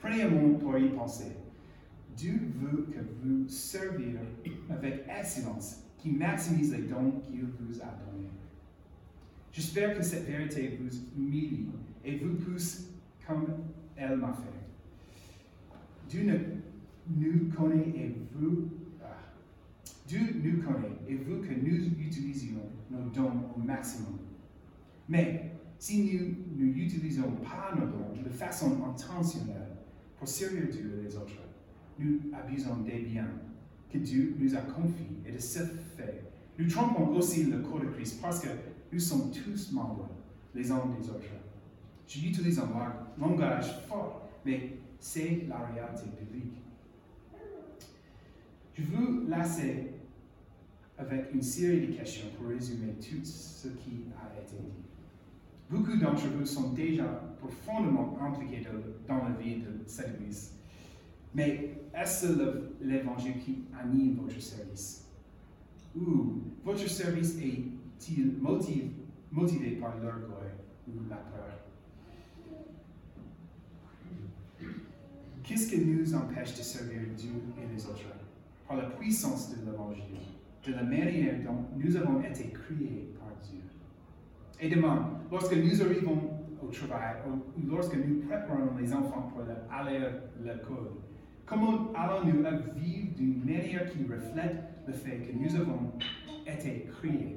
Prenez 0.00 0.22
un 0.22 0.28
moment 0.30 0.58
pour 0.58 0.76
y 0.78 0.88
penser. 0.90 1.32
Dieu 2.16 2.40
veut 2.60 2.86
que 2.92 2.98
vous 3.22 3.48
serviez 3.48 4.14
avec 4.70 5.04
excellence, 5.08 5.82
qui 5.98 6.10
maximise 6.12 6.72
les 6.74 6.82
dons 6.82 7.12
qu'il 7.20 7.42
vous 7.44 7.80
a 7.80 7.86
donnés. 7.86 8.30
J'espère 9.52 9.96
que 9.96 10.02
cette 10.02 10.26
vérité 10.26 10.78
vous 10.80 10.88
humilie 11.18 11.66
et 12.04 12.16
vous 12.18 12.34
pousse 12.36 12.88
comme 13.26 13.46
elle 13.96 14.16
m'a 14.18 14.32
fait. 14.32 15.76
Dieu 16.08 16.24
ne- 16.24 16.56
nous 17.16 17.48
connaît 17.50 17.88
et 17.96 18.14
vous, 18.34 18.68
ah, 19.02 19.16
Dieu 20.06 20.20
nous 20.42 20.62
connaît 20.62 20.96
et 21.08 21.16
veut 21.16 21.38
que 21.40 21.52
nous 21.54 21.86
utilisions 22.00 22.60
nos 22.90 23.08
dons 23.10 23.32
au 23.56 23.60
maximum. 23.60 24.18
Mais 25.08 25.52
si 25.78 26.36
nous 26.56 26.64
n'utilisons 26.66 27.32
pas 27.42 27.74
nos 27.78 27.86
dons 27.86 28.22
de 28.22 28.28
façon 28.30 28.82
intentionnelle 28.84 29.75
pour 30.26 30.34
servir 30.34 30.66
Dieu 30.68 30.98
et 30.98 31.04
les 31.04 31.16
autres, 31.16 31.38
nous 32.00 32.18
abusons 32.34 32.78
des 32.78 32.98
biens 32.98 33.30
que 33.88 33.96
Dieu 33.98 34.34
nous 34.40 34.52
a 34.56 34.58
confiés 34.58 35.22
et 35.24 35.30
de 35.30 35.38
ce 35.38 35.60
fait, 35.60 36.24
nous 36.58 36.68
trompons 36.68 37.14
aussi 37.14 37.44
le 37.44 37.60
corps 37.60 37.78
de 37.78 37.86
Christ 37.86 38.20
parce 38.20 38.40
que 38.40 38.48
nous 38.90 38.98
sommes 38.98 39.30
tous 39.30 39.70
membres 39.70 40.08
les 40.52 40.68
uns 40.72 40.82
des 40.98 41.08
autres. 41.08 41.30
J'utilise 42.08 42.58
un 42.58 42.68
langage 43.16 43.86
fort, 43.86 44.28
mais 44.44 44.78
c'est 44.98 45.46
la 45.48 45.58
réalité 45.58 46.06
biblique. 46.20 46.60
Je 48.74 48.82
vous 48.82 49.28
laisser 49.28 49.92
avec 50.98 51.32
une 51.32 51.42
série 51.42 51.86
de 51.86 51.92
questions 51.92 52.26
pour 52.36 52.48
résumer 52.48 52.94
tout 52.94 53.24
ce 53.24 53.68
qui 53.68 54.06
a 54.20 54.40
été 54.40 54.56
dit. 54.56 54.95
Beaucoup 55.68 55.96
d'entre 55.96 56.28
vous 56.28 56.46
sont 56.46 56.72
déjà 56.72 57.04
profondément 57.38 58.16
impliqués 58.20 58.62
dans 59.08 59.16
la 59.16 59.30
vie 59.34 59.56
de 59.56 59.68
Église. 60.14 60.52
Mais 61.34 61.80
est-ce 61.94 62.26
l'évangile 62.80 63.38
qui 63.40 63.64
anime 63.78 64.16
votre 64.16 64.40
service? 64.40 65.06
Ou 65.96 66.40
votre 66.64 66.88
service 66.88 67.36
est-il 67.38 68.36
motivé, 68.40 68.90
motivé 69.32 69.70
par 69.72 69.96
l'orgueil 69.96 70.52
ou 70.88 70.92
la 71.10 71.16
peur? 71.16 71.58
Qu'est-ce 75.42 75.68
qui 75.70 75.84
nous 75.84 76.14
empêche 76.14 76.56
de 76.56 76.62
servir 76.62 77.00
Dieu 77.16 77.32
et 77.58 77.74
les 77.74 77.86
autres? 77.86 78.02
Par 78.68 78.76
la 78.76 78.90
puissance 78.90 79.50
de 79.50 79.64
l'évangile, 79.64 80.04
de 80.64 80.72
la 80.72 80.82
manière 80.82 81.42
dont 81.44 81.66
nous 81.76 81.96
avons 81.96 82.20
été 82.22 82.50
créés. 82.50 83.15
Et 84.58 84.68
demain, 84.70 85.20
lorsque 85.30 85.54
nous 85.54 85.82
arrivons 85.82 86.30
au 86.62 86.68
travail 86.68 87.16
ou 87.28 87.66
lorsque 87.68 87.94
nous 87.94 88.20
préparons 88.20 88.74
les 88.78 88.92
enfants 88.92 89.30
pour 89.32 89.42
aller 89.42 89.98
à 89.98 90.54
l'école, 90.54 90.92
comment 91.44 91.92
allons-nous 91.94 92.42
vivre 92.76 93.14
d'une 93.16 93.44
manière 93.44 93.90
qui 93.90 94.04
reflète 94.04 94.56
le 94.86 94.92
fait 94.94 95.18
que 95.18 95.32
nous 95.36 95.54
avons 95.56 95.92
été 96.46 96.86
créés, 96.98 97.36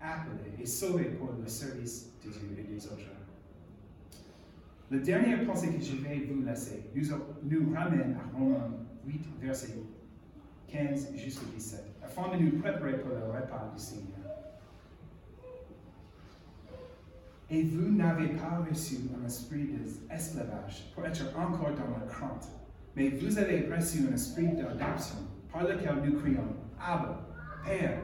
appelés 0.00 0.60
et 0.60 0.66
sauvés 0.66 1.10
pour 1.18 1.32
le 1.40 1.46
service 1.46 2.12
de 2.24 2.30
Dieu 2.30 2.56
et 2.58 2.74
des 2.74 2.86
autres? 2.86 3.12
La 4.90 4.98
dernière 4.98 5.44
pensée 5.46 5.68
que 5.68 5.82
je 5.82 5.96
vais 5.96 6.26
vous 6.28 6.42
laisser 6.44 6.90
nous, 6.94 7.04
nous 7.44 7.72
ramène 7.74 8.16
à 8.16 8.36
Romains 8.36 8.70
8, 9.06 9.20
verset 9.40 9.74
15 10.66 11.14
jusqu'à 11.14 11.44
17, 11.54 11.84
afin 12.02 12.36
de 12.36 12.42
nous 12.42 12.58
préparer 12.58 12.98
pour 12.98 13.10
le 13.10 13.26
repas 13.26 13.70
du 13.76 13.80
Seigneur. 13.80 14.17
Et 17.50 17.62
vous 17.62 17.90
n'avez 17.90 18.28
pas 18.28 18.64
reçu 18.68 18.96
un 19.18 19.24
esprit 19.26 19.70
d'esclavage 20.08 20.92
pour 20.94 21.06
être 21.06 21.24
encore 21.36 21.70
dans 21.74 21.98
la 21.98 22.06
crainte, 22.06 22.48
mais 22.94 23.08
vous 23.10 23.38
avez 23.38 23.68
reçu 23.74 24.06
un 24.08 24.14
esprit 24.14 24.48
d'adoption 24.48 25.16
par 25.50 25.64
lequel 25.64 26.02
nous 26.04 26.20
crions 26.20 26.56
Abba, 26.78 27.26
Père. 27.64 28.02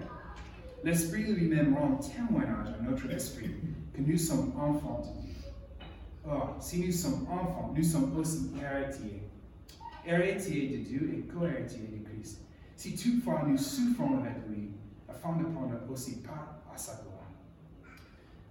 L'Esprit 0.82 1.34
lui-même 1.34 1.74
rend 1.74 1.96
témoignage 1.96 2.68
à 2.78 2.82
notre 2.82 3.10
esprit 3.10 3.54
que 3.92 4.00
nous 4.02 4.16
sommes 4.18 4.52
enfants 4.58 5.02
Or, 6.26 6.56
si 6.58 6.80
nous 6.86 6.92
sommes 6.92 7.26
enfants, 7.30 7.72
nous 7.76 7.82
sommes 7.82 8.16
aussi 8.16 8.50
héritiers. 8.58 9.28
Héritiers 10.06 10.78
de 10.78 10.84
Dieu 10.84 11.14
et 11.14 11.20
co-héritiers 11.30 11.88
de 11.88 12.08
Christ. 12.08 12.40
Si 12.76 12.96
toutefois 12.96 13.44
nous 13.46 13.58
souffrons 13.58 14.18
avec 14.20 14.48
lui, 14.48 14.70
afin 15.06 15.36
de 15.36 15.44
prendre 15.44 15.74
aussi 15.90 16.22
part 16.22 16.62
à 16.72 16.76
sa 16.78 17.02
gloire. 17.02 17.30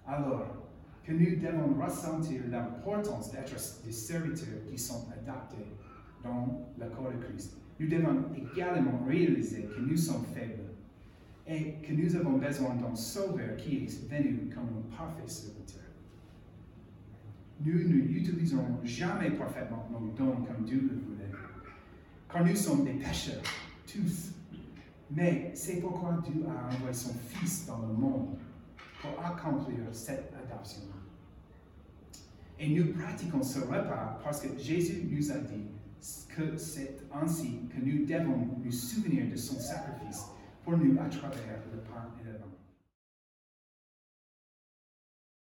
Alors, 0.07 0.63
que 1.03 1.11
nous 1.11 1.35
devons 1.35 1.83
ressentir 1.83 2.41
l'importance 2.49 3.31
d'être 3.31 3.53
des 3.83 3.91
serviteurs 3.91 4.63
qui 4.69 4.77
sont 4.77 5.05
adaptés 5.11 5.67
dans 6.23 6.65
le 6.79 6.85
corps 6.89 7.11
de 7.11 7.17
Christ. 7.25 7.57
Nous 7.79 7.89
devons 7.89 8.23
également 8.33 9.03
réaliser 9.05 9.63
que 9.63 9.81
nous 9.81 9.97
sommes 9.97 10.25
faibles 10.33 10.71
et 11.45 11.73
que 11.85 11.91
nous 11.93 12.15
avons 12.15 12.37
besoin 12.37 12.75
d'un 12.75 12.95
sauveur 12.95 13.57
qui 13.57 13.83
est 13.83 14.09
venu 14.09 14.49
comme 14.53 14.63
un 14.63 14.95
parfait 14.95 15.27
serviteur. 15.27 15.81
Nous 17.65 17.83
n'utilisons 17.83 18.65
jamais 18.83 19.31
parfaitement 19.31 19.89
nos 19.91 20.11
dons 20.11 20.37
comme 20.43 20.65
Dieu 20.65 20.81
le 20.81 20.99
voulait, 20.99 21.31
car 22.31 22.45
nous 22.45 22.55
sommes 22.55 22.85
des 22.85 22.93
pécheurs, 22.93 23.43
tous. 23.85 24.31
Mais 25.11 25.51
c'est 25.53 25.81
pourquoi 25.81 26.21
Dieu 26.25 26.45
a 26.47 26.73
envoyé 26.73 26.93
son 26.93 27.13
Fils 27.13 27.65
dans 27.67 27.79
le 27.79 27.93
monde 27.93 28.37
pour 29.03 29.25
accomplir 29.25 29.79
cette 29.91 30.31
adoption. 30.33 30.83
Et 32.57 32.69
nous 32.69 32.93
pratiquons 32.93 33.43
ce 33.43 33.59
repas 33.59 34.19
parce 34.23 34.41
que 34.41 34.57
Jésus 34.57 35.03
nous 35.11 35.31
a 35.31 35.37
dit 35.39 35.65
que 36.35 36.55
c'est 36.57 36.99
ainsi 37.13 37.59
que 37.69 37.79
nous 37.83 38.05
devons 38.05 38.47
nous 38.63 38.71
souvenir 38.71 39.29
de 39.29 39.35
son 39.35 39.59
sacrifice 39.59 40.23
pour 40.63 40.77
nous 40.77 40.97
à 40.99 41.09
travers 41.09 41.59
le 41.71 41.79
pain 41.79 42.07